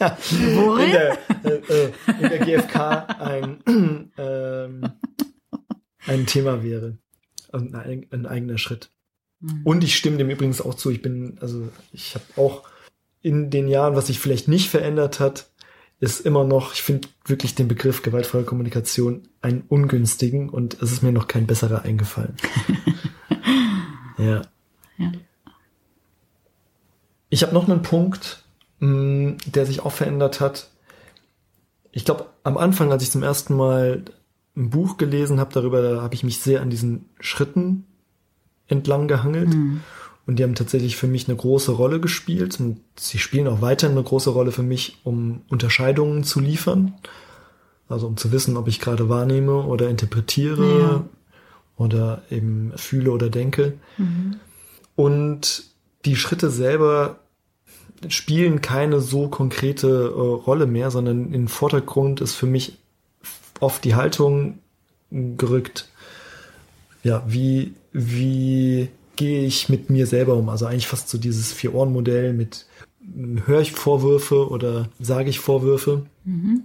in 0.00 0.92
der, 0.92 1.18
äh, 1.44 1.48
äh, 1.48 1.92
in 2.20 2.28
der 2.28 2.38
GfK 2.38 2.76
ein, 3.20 3.62
ähm, 4.18 4.88
ein 6.06 6.26
Thema 6.26 6.62
wäre. 6.62 6.98
Und 7.52 7.74
ein, 7.74 8.06
ein 8.10 8.26
eigener 8.26 8.58
Schritt. 8.58 8.90
Mhm. 9.40 9.62
Und 9.64 9.84
ich 9.84 9.96
stimme 9.96 10.18
dem 10.18 10.28
übrigens 10.28 10.60
auch 10.60 10.74
zu. 10.74 10.90
Ich 10.90 11.00
bin, 11.00 11.38
also 11.40 11.68
ich 11.92 12.14
habe 12.14 12.24
auch 12.36 12.68
in 13.22 13.50
den 13.50 13.68
Jahren, 13.68 13.96
was 13.96 14.08
sich 14.08 14.18
vielleicht 14.18 14.48
nicht 14.48 14.68
verändert 14.68 15.20
hat, 15.20 15.50
ist 15.98 16.20
immer 16.20 16.44
noch, 16.44 16.74
ich 16.74 16.82
finde 16.82 17.08
wirklich 17.24 17.54
den 17.54 17.68
Begriff 17.68 18.02
gewaltfreie 18.02 18.44
Kommunikation 18.44 19.28
einen 19.40 19.62
ungünstigen 19.68 20.50
und 20.50 20.74
es 20.82 20.92
ist 20.92 21.02
mir 21.02 21.12
noch 21.12 21.26
kein 21.26 21.46
besserer 21.46 21.82
eingefallen. 21.82 22.36
ja. 24.18 24.42
ja. 24.98 25.12
Ich 27.30 27.42
habe 27.42 27.54
noch 27.54 27.68
einen 27.68 27.82
Punkt, 27.82 28.44
mh, 28.80 28.88
mm, 28.88 29.38
der 29.46 29.66
sich 29.66 29.80
auch 29.80 29.92
verändert 29.92 30.40
hat. 30.40 30.70
Ich 31.92 32.04
glaube, 32.04 32.26
am 32.42 32.58
Anfang, 32.58 32.92
als 32.92 33.02
ich 33.02 33.10
zum 33.10 33.22
ersten 33.22 33.56
Mal 33.56 34.04
ein 34.54 34.70
Buch 34.70 34.98
gelesen 34.98 35.40
habe 35.40 35.52
darüber, 35.52 35.82
da 35.82 36.02
habe 36.02 36.14
ich 36.14 36.24
mich 36.24 36.40
sehr 36.40 36.60
an 36.60 36.70
diesen 36.70 37.08
Schritten 37.20 37.86
entlang 38.68 39.08
gehangelt. 39.08 39.48
Mhm. 39.48 39.80
Und 40.26 40.38
die 40.38 40.42
haben 40.42 40.56
tatsächlich 40.56 40.96
für 40.96 41.06
mich 41.06 41.28
eine 41.28 41.36
große 41.36 41.70
Rolle 41.70 42.00
gespielt 42.00 42.58
und 42.58 42.80
sie 42.96 43.18
spielen 43.18 43.46
auch 43.46 43.60
weiterhin 43.60 43.96
eine 43.96 44.04
große 44.04 44.30
Rolle 44.30 44.50
für 44.50 44.64
mich, 44.64 44.98
um 45.04 45.42
Unterscheidungen 45.48 46.24
zu 46.24 46.40
liefern. 46.40 46.94
Also 47.88 48.08
um 48.08 48.16
zu 48.16 48.32
wissen, 48.32 48.56
ob 48.56 48.66
ich 48.66 48.80
gerade 48.80 49.08
wahrnehme 49.08 49.62
oder 49.62 49.88
interpretiere 49.88 50.80
ja. 50.80 51.04
oder 51.76 52.22
eben 52.28 52.72
fühle 52.74 53.12
oder 53.12 53.30
denke. 53.30 53.74
Mhm. 53.98 54.36
Und 54.96 55.64
die 56.04 56.16
Schritte 56.16 56.50
selber 56.50 57.20
spielen 58.08 58.60
keine 58.60 59.00
so 59.00 59.28
konkrete 59.28 59.86
äh, 59.88 60.20
Rolle 60.20 60.66
mehr, 60.66 60.90
sondern 60.90 61.30
den 61.30 61.48
Vordergrund 61.48 62.20
ist 62.20 62.34
für 62.34 62.46
mich 62.46 62.78
oft 63.60 63.84
die 63.84 63.94
Haltung 63.94 64.58
gerückt. 65.10 65.88
Ja, 67.04 67.22
wie, 67.26 67.74
wie 67.92 68.88
gehe 69.16 69.44
ich 69.44 69.68
mit 69.68 69.90
mir 69.90 70.06
selber 70.06 70.34
um? 70.34 70.48
Also 70.48 70.66
eigentlich 70.66 70.86
fast 70.86 71.08
so 71.08 71.18
dieses 71.18 71.52
Vier-Ohren-Modell 71.52 72.32
mit 72.32 72.66
höre 73.46 73.60
ich 73.60 73.72
Vorwürfe 73.72 74.48
oder 74.48 74.88
sage 74.98 75.30
ich 75.30 75.40
Vorwürfe? 75.40 76.06
Mhm. 76.24 76.64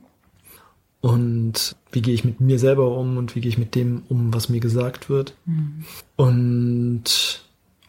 Und 1.01 1.75
wie 1.91 2.01
gehe 2.01 2.13
ich 2.13 2.23
mit 2.23 2.39
mir 2.39 2.59
selber 2.59 2.95
um 2.95 3.17
und 3.17 3.35
wie 3.35 3.41
gehe 3.41 3.49
ich 3.49 3.57
mit 3.57 3.73
dem 3.75 4.03
um, 4.09 4.33
was 4.33 4.49
mir 4.49 4.59
gesagt 4.59 5.09
wird? 5.09 5.35
Mhm. 5.45 5.85
Und 6.15 7.43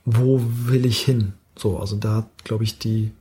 wo 0.04 0.40
will 0.64 0.86
ich 0.86 1.00
hin? 1.00 1.34
So, 1.56 1.78
also 1.78 1.96
da 1.96 2.26
glaube 2.44 2.64
ich, 2.64 2.78
die, 2.78 3.12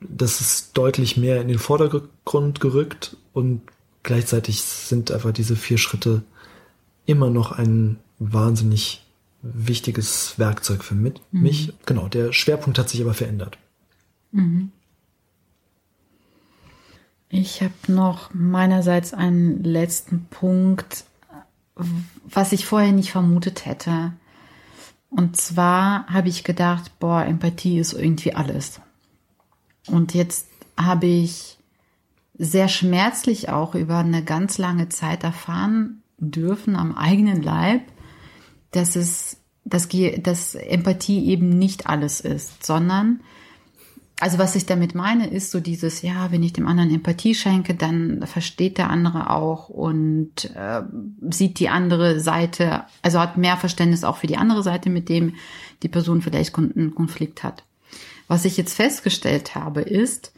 das 0.00 0.40
ist 0.40 0.76
deutlich 0.76 1.16
mehr 1.16 1.40
in 1.40 1.48
den 1.48 1.58
Vordergrund 1.58 2.60
gerückt 2.60 3.16
und 3.34 3.60
gleichzeitig 4.02 4.62
sind 4.62 5.10
einfach 5.10 5.32
diese 5.32 5.56
vier 5.56 5.76
Schritte 5.76 6.22
immer 7.04 7.28
noch 7.28 7.52
ein 7.52 7.98
wahnsinnig 8.18 9.04
wichtiges 9.42 10.38
Werkzeug 10.38 10.84
für 10.84 10.94
mit, 10.94 11.20
mhm. 11.32 11.42
mich. 11.42 11.72
Genau, 11.86 12.08
der 12.08 12.32
Schwerpunkt 12.32 12.78
hat 12.78 12.88
sich 12.88 13.00
aber 13.00 13.14
verändert. 13.14 13.58
Mhm. 14.32 14.72
Ich 17.28 17.62
habe 17.62 17.72
noch 17.86 18.34
meinerseits 18.34 19.14
einen 19.14 19.62
letzten 19.62 20.26
Punkt, 20.30 21.04
was 22.24 22.52
ich 22.52 22.66
vorher 22.66 22.92
nicht 22.92 23.12
vermutet 23.12 23.66
hätte. 23.66 24.12
Und 25.10 25.36
zwar 25.36 26.06
habe 26.06 26.28
ich 26.28 26.44
gedacht, 26.44 26.98
boah, 26.98 27.24
Empathie 27.24 27.78
ist 27.78 27.92
irgendwie 27.92 28.34
alles. 28.34 28.80
Und 29.86 30.14
jetzt 30.14 30.48
habe 30.76 31.06
ich 31.06 31.58
sehr 32.36 32.68
schmerzlich 32.68 33.48
auch 33.48 33.74
über 33.74 33.98
eine 33.98 34.24
ganz 34.24 34.58
lange 34.58 34.88
Zeit 34.88 35.24
erfahren 35.24 36.02
dürfen 36.18 36.74
am 36.74 36.96
eigenen 36.96 37.42
Leib, 37.42 37.82
dass 38.72 38.96
es, 38.96 39.38
dass, 39.64 39.88
dass 40.22 40.54
Empathie 40.54 41.26
eben 41.26 41.48
nicht 41.48 41.86
alles 41.86 42.20
ist, 42.20 42.64
sondern 42.64 43.20
also 44.20 44.38
was 44.38 44.54
ich 44.54 44.66
damit 44.66 44.94
meine, 44.94 45.28
ist 45.28 45.50
so 45.50 45.60
dieses, 45.60 46.02
ja, 46.02 46.30
wenn 46.30 46.42
ich 46.42 46.52
dem 46.52 46.68
anderen 46.68 46.94
Empathie 46.94 47.34
schenke, 47.34 47.74
dann 47.74 48.26
versteht 48.26 48.76
der 48.76 48.90
andere 48.90 49.30
auch 49.30 49.70
und 49.70 50.54
äh, 50.54 50.82
sieht 51.30 51.58
die 51.58 51.70
andere 51.70 52.20
Seite, 52.20 52.84
also 53.00 53.18
hat 53.18 53.38
mehr 53.38 53.56
Verständnis 53.56 54.04
auch 54.04 54.18
für 54.18 54.26
die 54.26 54.36
andere 54.36 54.62
Seite, 54.62 54.90
mit 54.90 55.08
dem 55.08 55.36
die 55.82 55.88
Person 55.88 56.20
vielleicht 56.20 56.56
einen 56.56 56.94
Konflikt 56.94 57.42
hat. 57.42 57.64
Was 58.28 58.44
ich 58.44 58.58
jetzt 58.58 58.74
festgestellt 58.74 59.54
habe, 59.54 59.80
ist, 59.80 60.34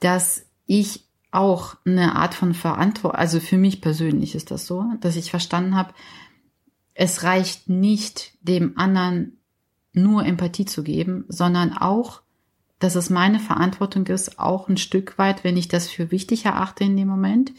dass 0.00 0.44
ich 0.66 1.04
auch 1.30 1.76
eine 1.86 2.16
Art 2.16 2.34
von 2.34 2.54
Verantwortung, 2.54 3.18
also 3.18 3.38
für 3.38 3.56
mich 3.56 3.80
persönlich 3.80 4.34
ist 4.34 4.50
das 4.50 4.66
so, 4.66 4.84
dass 5.00 5.16
ich 5.16 5.30
verstanden 5.30 5.76
habe, 5.76 5.94
es 7.02 7.24
reicht 7.24 7.68
nicht, 7.68 8.32
dem 8.42 8.78
anderen 8.78 9.40
nur 9.92 10.24
Empathie 10.24 10.66
zu 10.66 10.84
geben, 10.84 11.24
sondern 11.26 11.76
auch, 11.76 12.22
dass 12.78 12.94
es 12.94 13.10
meine 13.10 13.40
Verantwortung 13.40 14.06
ist, 14.06 14.38
auch 14.38 14.68
ein 14.68 14.76
Stück 14.76 15.18
weit, 15.18 15.42
wenn 15.42 15.56
ich 15.56 15.66
das 15.66 15.90
für 15.90 16.12
wichtig 16.12 16.44
erachte 16.44 16.84
in 16.84 16.96
dem 16.96 17.08
Moment, 17.08 17.54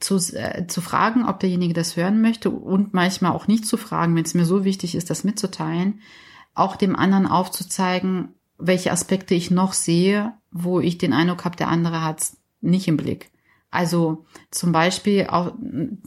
zu, 0.00 0.16
äh, 0.34 0.66
zu 0.66 0.80
fragen, 0.80 1.28
ob 1.28 1.38
derjenige 1.38 1.74
das 1.74 1.96
hören 1.96 2.22
möchte 2.22 2.50
und 2.50 2.92
manchmal 2.92 3.30
auch 3.30 3.46
nicht 3.46 3.66
zu 3.66 3.76
fragen, 3.76 4.16
wenn 4.16 4.24
es 4.24 4.34
mir 4.34 4.44
so 4.44 4.64
wichtig 4.64 4.96
ist, 4.96 5.10
das 5.10 5.22
mitzuteilen, 5.22 6.00
auch 6.52 6.74
dem 6.74 6.96
anderen 6.96 7.28
aufzuzeigen, 7.28 8.34
welche 8.58 8.90
Aspekte 8.90 9.36
ich 9.36 9.52
noch 9.52 9.74
sehe, 9.74 10.32
wo 10.50 10.80
ich 10.80 10.98
den 10.98 11.12
Eindruck 11.12 11.44
habe, 11.44 11.56
der 11.56 11.68
andere 11.68 12.02
hat 12.02 12.20
es 12.20 12.36
nicht 12.60 12.88
im 12.88 12.96
Blick. 12.96 13.30
Also 13.70 14.24
zum 14.50 14.72
Beispiel 14.72 15.28
auch 15.28 15.52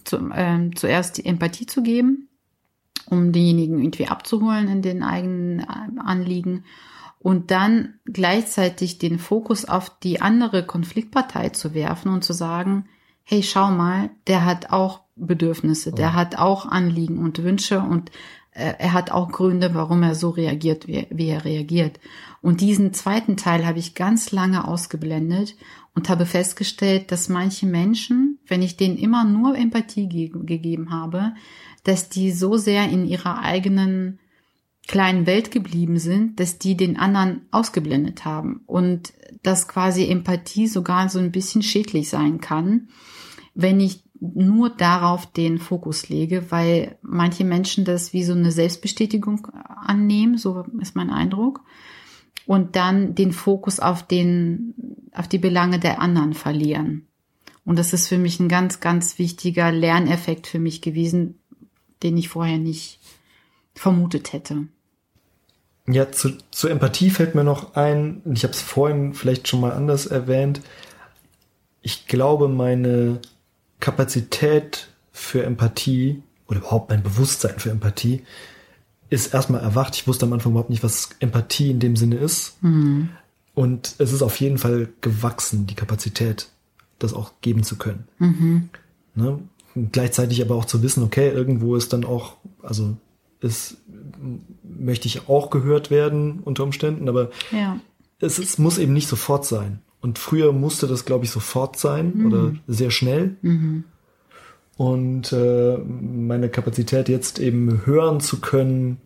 zu, 0.04 0.18
äh, 0.32 0.72
zuerst 0.76 1.18
die 1.18 1.26
Empathie 1.26 1.68
zu 1.68 1.82
geben, 1.82 2.28
um 3.10 3.32
denjenigen 3.32 3.80
irgendwie 3.80 4.08
abzuholen 4.08 4.68
in 4.68 4.82
den 4.82 5.04
eigenen 5.04 5.60
äh, 5.60 6.00
Anliegen 6.00 6.64
und 7.20 7.52
dann 7.52 7.96
gleichzeitig 8.06 8.98
den 8.98 9.18
Fokus 9.18 9.66
auf 9.66 9.98
die 10.00 10.22
andere 10.22 10.66
Konfliktpartei 10.66 11.50
zu 11.50 11.74
werfen 11.74 12.10
und 12.10 12.24
zu 12.24 12.34
sagen, 12.34 12.86
hey, 13.24 13.42
schau 13.42 13.72
mal, 13.72 14.10
der 14.28 14.46
hat 14.46 14.72
auch 14.72 15.02
Bedürfnisse, 15.16 15.92
der 15.94 16.14
hat 16.14 16.38
auch 16.38 16.66
Anliegen 16.66 17.20
und 17.20 17.42
Wünsche 17.42 17.80
und 17.80 18.12
äh, 18.52 18.74
er 18.78 18.94
hat 18.94 19.12
auch 19.12 19.32
Gründe, 19.32 19.74
warum 19.74 20.04
er 20.04 20.16
so 20.16 20.32
reagiert, 20.32 20.88
wie, 20.88 21.08
wie 21.10 21.30
er 21.30 21.46
reagiert. 21.46 22.00
Und 22.42 22.60
diesen 22.60 22.94
zweiten 22.94 23.38
Teil 23.38 23.66
habe 23.66 23.80
ich 23.80 23.96
ganz 23.96 24.32
lange 24.32 24.68
ausgeblendet 24.68 25.56
und 25.96 26.10
habe 26.10 26.26
festgestellt, 26.26 27.12
dass 27.12 27.30
manche 27.30 27.66
Menschen, 27.66 28.40
wenn 28.48 28.62
ich 28.62 28.76
denen 28.76 28.98
immer 28.98 29.24
nur 29.24 29.56
Empathie 29.56 30.08
ge 30.08 30.32
gegeben 30.34 30.92
habe, 30.92 31.34
dass 31.84 32.10
die 32.10 32.32
so 32.32 32.58
sehr 32.58 32.90
in 32.90 33.06
ihrer 33.06 33.40
eigenen 33.40 34.20
kleinen 34.88 35.26
Welt 35.26 35.52
geblieben 35.52 35.98
sind, 35.98 36.40
dass 36.40 36.60
die 36.60 36.76
den 36.76 36.98
anderen 36.98 37.42
ausgeblendet 37.52 38.26
haben 38.26 38.62
und 38.66 39.14
dass 39.42 39.68
quasi 39.68 40.08
Empathie 40.08 40.68
sogar 40.68 41.10
so 41.10 41.20
ein 41.20 41.32
bisschen 41.32 41.62
schädlich 41.62 42.10
sein 42.10 42.42
kann, 42.42 42.90
wenn 43.54 43.80
ich 43.80 44.04
nur 44.20 44.70
darauf 44.70 45.26
den 45.26 45.60
Fokus 45.60 46.10
lege, 46.10 46.50
weil 46.50 46.98
manche 47.02 47.44
Menschen 47.44 47.84
das 47.84 48.14
wie 48.14 48.24
so 48.24 48.34
eine 48.34 48.52
Selbstbestätigung 48.52 49.48
annehmen, 49.48 50.38
so 50.38 50.66
ist 50.80 50.96
mein 50.96 51.10
Eindruck, 51.10 51.62
und 52.46 52.76
dann 52.76 53.16
den 53.16 53.32
Fokus 53.32 53.80
auf 53.80 54.04
den 54.04 54.74
auf 55.14 55.28
die 55.28 55.38
Belange 55.38 55.80
der 55.80 56.02
anderen 56.02 56.34
verlieren. 56.34 57.08
Und 57.66 57.80
das 57.80 57.94
ist 57.94 58.08
für 58.08 58.18
mich 58.18 58.40
ein 58.40 58.50
ganz, 58.50 58.80
ganz 58.80 59.20
wichtiger 59.20 59.72
Lerneffekt 59.72 60.48
für 60.48 60.60
mich 60.60 60.82
gewesen, 60.82 61.40
den 62.04 62.18
ich 62.18 62.30
vorher 62.30 62.58
nicht 62.58 63.00
vermutet 63.74 64.34
hätte. 64.34 64.68
Ja, 65.88 66.12
zu, 66.12 66.38
zu 66.52 66.68
Empathie 66.70 67.10
fällt 67.10 67.36
mir 67.36 67.44
noch 67.44 67.76
ein, 67.76 68.22
ich 68.34 68.44
habe 68.44 68.54
es 68.54 68.62
vorhin 68.62 69.14
vielleicht 69.14 69.48
schon 69.48 69.60
mal 69.60 69.72
anders 69.72 70.06
erwähnt. 70.06 70.62
Ich 71.82 72.08
glaube, 72.08 72.48
meine 72.48 73.20
Kapazität 73.80 74.88
für 75.12 75.44
Empathie 75.44 76.24
oder 76.48 76.60
überhaupt 76.60 76.90
mein 76.90 77.04
Bewusstsein 77.04 77.60
für 77.60 77.70
Empathie 77.70 78.24
ist 79.10 79.34
erstmal 79.34 79.62
erwacht. 79.62 79.96
Ich 79.96 80.08
wusste 80.08 80.26
am 80.26 80.34
Anfang 80.34 80.54
überhaupt 80.54 80.70
nicht, 80.70 80.84
was 80.84 81.10
Empathie 81.20 81.72
in 81.72 81.80
dem 81.80 81.96
Sinne 81.96 82.16
ist. 82.16 82.64
Mhm. 82.64 83.10
Und 83.54 83.96
es 84.00 84.12
ist 84.12 84.22
auf 84.22 84.40
jeden 84.40 84.58
Fall 84.58 84.90
gewachsen, 85.02 85.68
die 85.68 85.76
Kapazität, 85.76 86.50
das 86.98 87.14
auch 87.14 87.34
geben 87.42 87.64
zu 87.64 87.78
können. 87.78 88.08
Mhm. 88.18 88.70
Ne? 89.16 89.40
Gleichzeitig 89.92 90.42
aber 90.42 90.56
auch 90.56 90.66
zu 90.66 90.84
wissen, 90.84 91.04
okay, 91.04 91.30
irgendwo 91.30 91.76
ist 91.76 91.94
dann 91.94 92.06
auch, 92.06 92.38
also 92.62 92.96
ist, 93.40 93.78
möchte 94.64 95.08
ich 95.08 95.28
auch 95.28 95.50
gehört 95.50 95.92
werden 95.92 96.40
unter 96.46 96.64
Umständen, 96.64 97.10
aber 97.10 97.30
Ja. 97.52 97.80
es, 98.20 98.40
es 98.40 98.58
muss 98.58 98.78
eben 98.78 98.94
nicht 98.94 99.08
sofort 99.08 99.46
sein. 99.46 99.80
Und 100.02 100.20
früher 100.20 100.52
musste 100.52 100.88
das, 100.88 101.06
glaube 101.06 101.26
ich, 101.26 101.32
sofort 101.32 101.78
sein 101.80 102.26
oder 102.26 102.54
sehr 102.68 102.92
schnell. 102.92 103.38
Mhm. 103.42 103.86
Und 104.76 105.32
äh, 105.32 105.78
meine 105.78 106.50
Kapazität 106.50 107.08
jetzt 107.10 107.40
eben 107.40 107.86
hören 107.86 108.20
zu 108.20 108.42
können, 108.42 108.98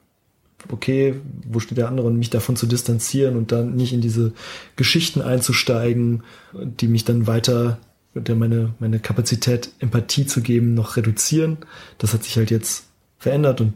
okay, 0.72 1.16
wo 1.48 1.60
steht 1.60 1.78
der 1.78 1.88
andere 1.88 2.08
und 2.08 2.18
mich 2.18 2.30
davon 2.30 2.56
zu 2.56 2.66
distanzieren 2.66 3.36
und 3.36 3.52
dann 3.52 3.76
nicht 3.76 3.94
in 3.94 4.02
diese 4.02 4.34
Geschichten 4.76 5.22
einzusteigen, 5.22 6.24
die 6.54 6.88
mich 6.88 7.06
dann 7.06 7.28
weiter, 7.28 7.78
meine, 8.14 8.74
meine 8.80 9.00
Kapazität, 9.00 9.72
Empathie 9.80 10.26
zu 10.26 10.42
geben, 10.42 10.74
noch 10.74 10.98
reduzieren. 10.98 11.58
Das 11.98 12.14
hat 12.14 12.24
sich 12.24 12.36
halt 12.38 12.52
jetzt 12.52 12.86
verändert 13.18 13.62
und 13.62 13.74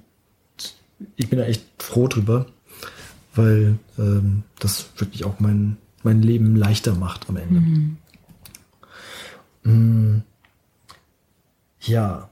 ich 1.15 1.30
bin 1.30 1.39
da 1.39 1.46
echt 1.46 1.63
froh 1.80 2.08
drüber, 2.08 2.46
weil 3.36 3.78
ähm, 3.98 4.44
das 4.60 4.89
wirklich 4.98 5.26
auch 5.26 5.39
mein, 5.39 5.78
mein 6.04 6.22
Leben 6.22 6.56
leichter 6.56 6.96
macht 6.96 7.30
am 7.30 7.38
Ende. 7.38 7.62
Mm. 9.63 10.22
Ja. 11.82 12.30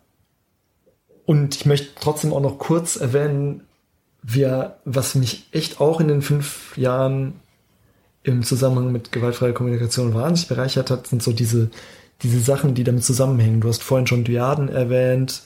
Und 1.25 1.55
ich 1.55 1.65
möchte 1.65 1.89
trotzdem 1.99 2.33
auch 2.33 2.41
noch 2.41 2.57
kurz 2.57 2.95
erwähnen, 2.95 3.61
wir, 4.21 4.77
was 4.85 5.15
mich 5.15 5.47
echt 5.51 5.79
auch 5.79 5.99
in 5.99 6.07
den 6.07 6.21
fünf 6.21 6.77
Jahren 6.77 7.35
im 8.29 8.43
Zusammenhang 8.43 8.91
mit 8.91 9.11
gewaltfreier 9.11 9.53
Kommunikation 9.53 10.13
wahnsinnig 10.13 10.47
bereichert 10.47 10.91
hat, 10.91 11.07
sind 11.07 11.23
so 11.23 11.33
diese, 11.33 11.69
diese 12.21 12.39
Sachen, 12.39 12.75
die 12.75 12.83
damit 12.83 13.03
zusammenhängen. 13.03 13.61
Du 13.61 13.67
hast 13.67 13.83
vorhin 13.83 14.07
schon 14.07 14.23
Dyaden 14.23 14.69
erwähnt. 14.69 15.41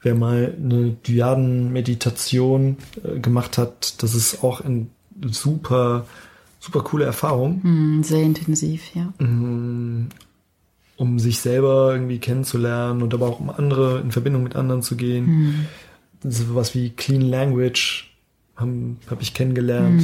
Wer 0.00 0.14
mal 0.14 0.54
eine 0.56 0.90
Dyaden-Meditation 1.06 2.76
äh, 3.04 3.18
gemacht 3.20 3.58
hat, 3.58 4.02
das 4.02 4.14
ist 4.14 4.42
auch 4.42 4.60
eine 4.60 4.86
super, 5.30 6.06
super 6.60 6.82
coole 6.82 7.04
Erfahrung 7.04 7.60
Mhm, 7.62 8.02
Sehr 8.02 8.22
intensiv, 8.22 8.82
ja. 8.94 9.12
um 9.18 10.08
sich 11.18 11.40
selber 11.40 11.92
irgendwie 11.92 12.18
kennenzulernen 12.18 13.02
und 13.02 13.14
aber 13.14 13.28
auch 13.28 13.40
um 13.40 13.50
andere 13.50 14.00
in 14.00 14.12
Verbindung 14.12 14.42
mit 14.42 14.56
anderen 14.56 14.82
zu 14.82 14.96
gehen. 14.96 15.66
So 16.24 16.54
was 16.54 16.74
wie 16.74 16.90
Clean 16.90 17.22
Language 17.22 18.12
habe 18.56 18.96
hab 19.08 19.22
ich 19.22 19.34
kennengelernt. 19.34 20.02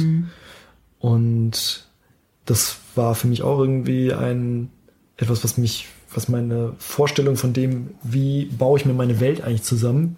Und 0.99 1.88
das 2.49 2.77
war 2.95 3.15
für 3.15 3.27
mich 3.27 3.43
auch 3.43 3.59
irgendwie 3.59 4.13
ein 4.13 4.69
etwas, 5.17 5.43
was 5.43 5.57
mich, 5.57 5.87
was 6.13 6.29
meine 6.29 6.73
Vorstellung 6.79 7.35
von 7.35 7.53
dem, 7.53 7.91
wie 8.03 8.45
baue 8.45 8.79
ich 8.79 8.85
mir 8.85 8.93
meine 8.93 9.19
Welt 9.19 9.43
eigentlich 9.43 9.63
zusammen, 9.63 10.17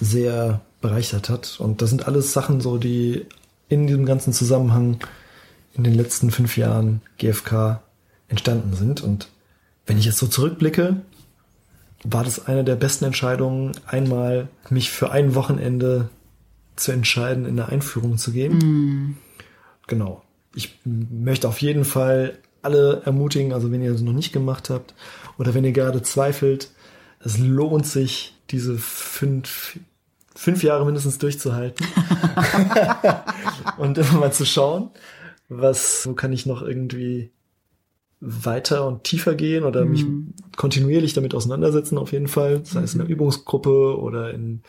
sehr 0.00 0.60
bereichert 0.80 1.28
hat. 1.28 1.60
Und 1.60 1.82
das 1.82 1.90
sind 1.90 2.06
alles 2.06 2.32
Sachen 2.32 2.60
so, 2.60 2.78
die 2.78 3.26
in 3.68 3.86
diesem 3.86 4.06
ganzen 4.06 4.32
Zusammenhang 4.32 4.98
in 5.74 5.84
den 5.84 5.94
letzten 5.94 6.30
fünf 6.30 6.56
Jahren 6.56 7.02
GFK 7.18 7.80
entstanden 8.28 8.74
sind. 8.74 9.02
Und 9.02 9.28
wenn 9.86 9.98
ich 9.98 10.06
jetzt 10.06 10.18
so 10.18 10.26
zurückblicke, 10.26 10.96
war 12.04 12.24
das 12.24 12.46
eine 12.46 12.64
der 12.64 12.76
besten 12.76 13.04
Entscheidungen, 13.04 13.72
einmal 13.86 14.48
mich 14.70 14.90
für 14.90 15.12
ein 15.12 15.34
Wochenende 15.34 16.08
zu 16.76 16.90
entscheiden, 16.92 17.44
in 17.44 17.60
eine 17.60 17.68
Einführung 17.68 18.18
zu 18.18 18.32
gehen. 18.32 19.16
Genau. 19.86 20.21
Ich 20.54 20.78
möchte 20.84 21.48
auf 21.48 21.60
jeden 21.60 21.84
Fall 21.84 22.38
alle 22.62 23.02
ermutigen, 23.04 23.52
also 23.52 23.72
wenn 23.72 23.82
ihr 23.82 23.92
das 23.92 24.02
noch 24.02 24.12
nicht 24.12 24.32
gemacht 24.32 24.70
habt 24.70 24.94
oder 25.38 25.54
wenn 25.54 25.64
ihr 25.64 25.72
gerade 25.72 26.02
zweifelt, 26.02 26.70
es 27.20 27.38
lohnt 27.38 27.86
sich, 27.86 28.34
diese 28.50 28.76
fünf, 28.76 29.78
fünf 30.34 30.62
Jahre 30.62 30.84
mindestens 30.84 31.18
durchzuhalten 31.18 31.86
und 33.78 33.98
immer 33.98 34.18
mal 34.18 34.32
zu 34.32 34.44
schauen, 34.44 34.90
was, 35.48 36.06
wo 36.06 36.14
kann 36.14 36.32
ich 36.32 36.46
noch 36.46 36.62
irgendwie 36.62 37.30
weiter 38.20 38.86
und 38.86 39.02
tiefer 39.02 39.34
gehen 39.34 39.64
oder 39.64 39.84
mich 39.84 40.04
kontinuierlich 40.56 41.12
damit 41.12 41.34
auseinandersetzen 41.34 41.98
auf 41.98 42.12
jeden 42.12 42.28
Fall, 42.28 42.64
sei 42.64 42.82
es 42.82 42.94
in 42.94 43.00
einer 43.00 43.10
Übungsgruppe 43.10 43.98
oder 43.98 44.32
in 44.32 44.62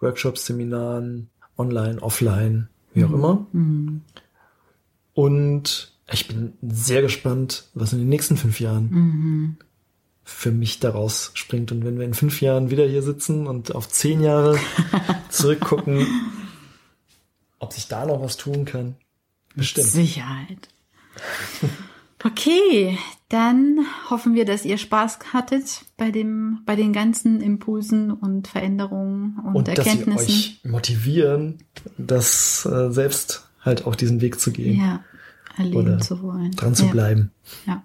Workshops, 0.00 0.46
Seminaren, 0.46 1.28
online, 1.58 2.00
offline, 2.00 2.68
wie 2.94 3.04
auch 3.04 3.12
immer. 3.12 3.46
Und 5.16 5.92
ich 6.12 6.28
bin 6.28 6.52
sehr 6.60 7.00
gespannt, 7.00 7.64
was 7.72 7.94
in 7.94 8.00
den 8.00 8.10
nächsten 8.10 8.36
fünf 8.36 8.60
Jahren 8.60 9.56
für 10.22 10.50
mich 10.50 10.78
daraus 10.78 11.30
springt. 11.32 11.72
Und 11.72 11.86
wenn 11.86 11.98
wir 11.98 12.04
in 12.04 12.12
fünf 12.12 12.42
Jahren 12.42 12.68
wieder 12.68 12.86
hier 12.86 13.00
sitzen 13.00 13.46
und 13.46 13.74
auf 13.74 13.88
zehn 13.88 14.20
Jahre 14.20 14.58
zurückgucken, 15.30 16.06
ob 17.60 17.72
sich 17.72 17.88
da 17.88 18.04
noch 18.04 18.20
was 18.20 18.36
tun 18.36 18.66
kann. 18.66 18.96
Bestimmt. 19.54 19.86
Sicherheit. 19.86 20.68
Okay, 22.22 22.98
dann 23.30 23.86
hoffen 24.10 24.34
wir, 24.34 24.44
dass 24.44 24.66
ihr 24.66 24.76
Spaß 24.76 25.32
hattet 25.32 25.86
bei 25.96 26.10
dem, 26.10 26.60
bei 26.66 26.76
den 26.76 26.92
ganzen 26.92 27.40
Impulsen 27.40 28.10
und 28.10 28.48
Veränderungen 28.48 29.38
und, 29.46 29.56
Und 29.56 29.68
dass 29.68 29.76
sie 29.76 29.90
Erkenntnissen. 29.92 30.28
euch 30.28 30.60
motivieren, 30.64 31.64
das 31.96 32.66
äh, 32.66 32.90
selbst 32.90 33.45
halt 33.66 33.86
auch 33.86 33.94
diesen 33.94 34.20
Weg 34.20 34.40
zu 34.40 34.52
gehen, 34.52 34.80
ja, 34.80 35.04
erleben 35.56 35.76
Oder 35.76 35.98
zu 35.98 36.22
wollen. 36.22 36.52
dran 36.52 36.74
zu 36.74 36.86
ja. 36.86 36.92
bleiben. 36.92 37.32
Ja, 37.66 37.84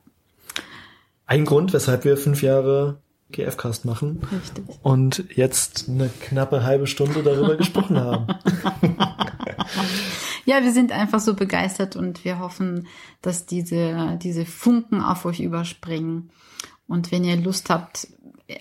Ein 1.26 1.46
Grund, 1.46 1.74
weshalb 1.74 2.06
wir 2.06 2.18
fünf 2.18 2.42
Jahre 2.42 3.00
GFcast 3.32 3.86
machen 3.86 4.22
richtig. 4.32 4.66
und 4.82 5.24
jetzt 5.34 5.88
eine 5.90 6.10
knappe 6.10 6.64
halbe 6.64 6.88
Stunde 6.88 7.24
darüber 7.24 7.56
gesprochen 7.58 7.98
haben. 7.98 8.28
Ja, 10.46 10.64
wir 10.64 10.74
sind 10.74 10.92
einfach 10.92 11.20
so 11.20 11.36
begeistert 11.36 11.96
und 11.96 12.26
wir 12.26 12.40
hoffen, 12.40 12.88
dass 13.22 13.46
diese, 13.46 14.18
diese 14.22 14.46
Funken 14.46 15.02
auf 15.02 15.26
euch 15.26 15.40
überspringen. 15.40 16.32
Und 16.88 17.12
wenn 17.12 17.24
ihr 17.24 17.38
Lust 17.38 17.70
habt, 17.70 18.08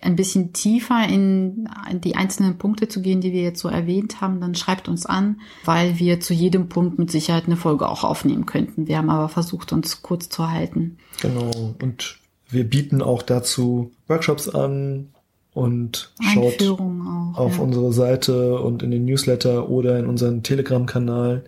ein 0.02 0.16
bisschen 0.16 0.52
tiefer 0.52 1.06
in 1.08 1.68
die 2.04 2.16
einzelnen 2.16 2.58
Punkte 2.58 2.88
zu 2.88 3.00
gehen, 3.02 3.20
die 3.20 3.32
wir 3.32 3.42
jetzt 3.42 3.60
so 3.60 3.68
erwähnt 3.68 4.20
haben, 4.20 4.40
dann 4.40 4.54
schreibt 4.54 4.88
uns 4.88 5.06
an, 5.06 5.40
weil 5.64 5.98
wir 5.98 6.20
zu 6.20 6.34
jedem 6.34 6.68
Punkt 6.68 6.98
mit 6.98 7.10
Sicherheit 7.10 7.46
eine 7.46 7.56
Folge 7.56 7.88
auch 7.88 8.04
aufnehmen 8.04 8.46
könnten. 8.46 8.86
Wir 8.86 8.98
haben 8.98 9.10
aber 9.10 9.28
versucht, 9.28 9.72
uns 9.72 10.02
kurz 10.02 10.28
zu 10.28 10.50
halten. 10.50 10.98
Genau. 11.20 11.74
Und 11.80 12.18
wir 12.48 12.68
bieten 12.68 13.02
auch 13.02 13.22
dazu 13.22 13.92
Workshops 14.08 14.48
an 14.48 15.08
und 15.52 16.12
schaut 16.20 16.62
auch. 16.62 17.36
auf 17.36 17.56
ja. 17.56 17.62
unsere 17.62 17.92
Seite 17.92 18.60
und 18.60 18.82
in 18.82 18.90
den 18.90 19.04
Newsletter 19.04 19.68
oder 19.68 19.98
in 19.98 20.06
unseren 20.06 20.42
Telegram-Kanal. 20.42 21.44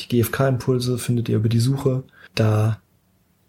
Die 0.00 0.08
GFK-Impulse 0.08 0.98
findet 0.98 1.28
ihr 1.28 1.36
über 1.36 1.48
die 1.48 1.60
Suche. 1.60 2.04
Da 2.34 2.78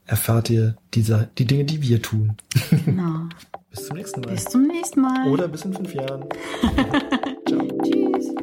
erfahrt 0.05 0.49
ihr 0.49 0.77
diese, 0.93 1.29
die 1.37 1.45
Dinge, 1.45 1.65
die 1.65 1.81
wir 1.81 2.01
tun. 2.01 2.37
Genau. 2.85 3.27
Bis 3.69 3.87
zum 3.87 3.97
nächsten 3.97 4.21
Mal. 4.21 4.31
Bis 4.31 4.45
zum 4.45 4.67
nächsten 4.67 5.01
Mal. 5.01 5.29
Oder 5.29 5.47
bis 5.47 5.65
in 5.65 5.73
fünf 5.73 5.93
Jahren. 5.93 6.25
Tschüss. 7.45 8.33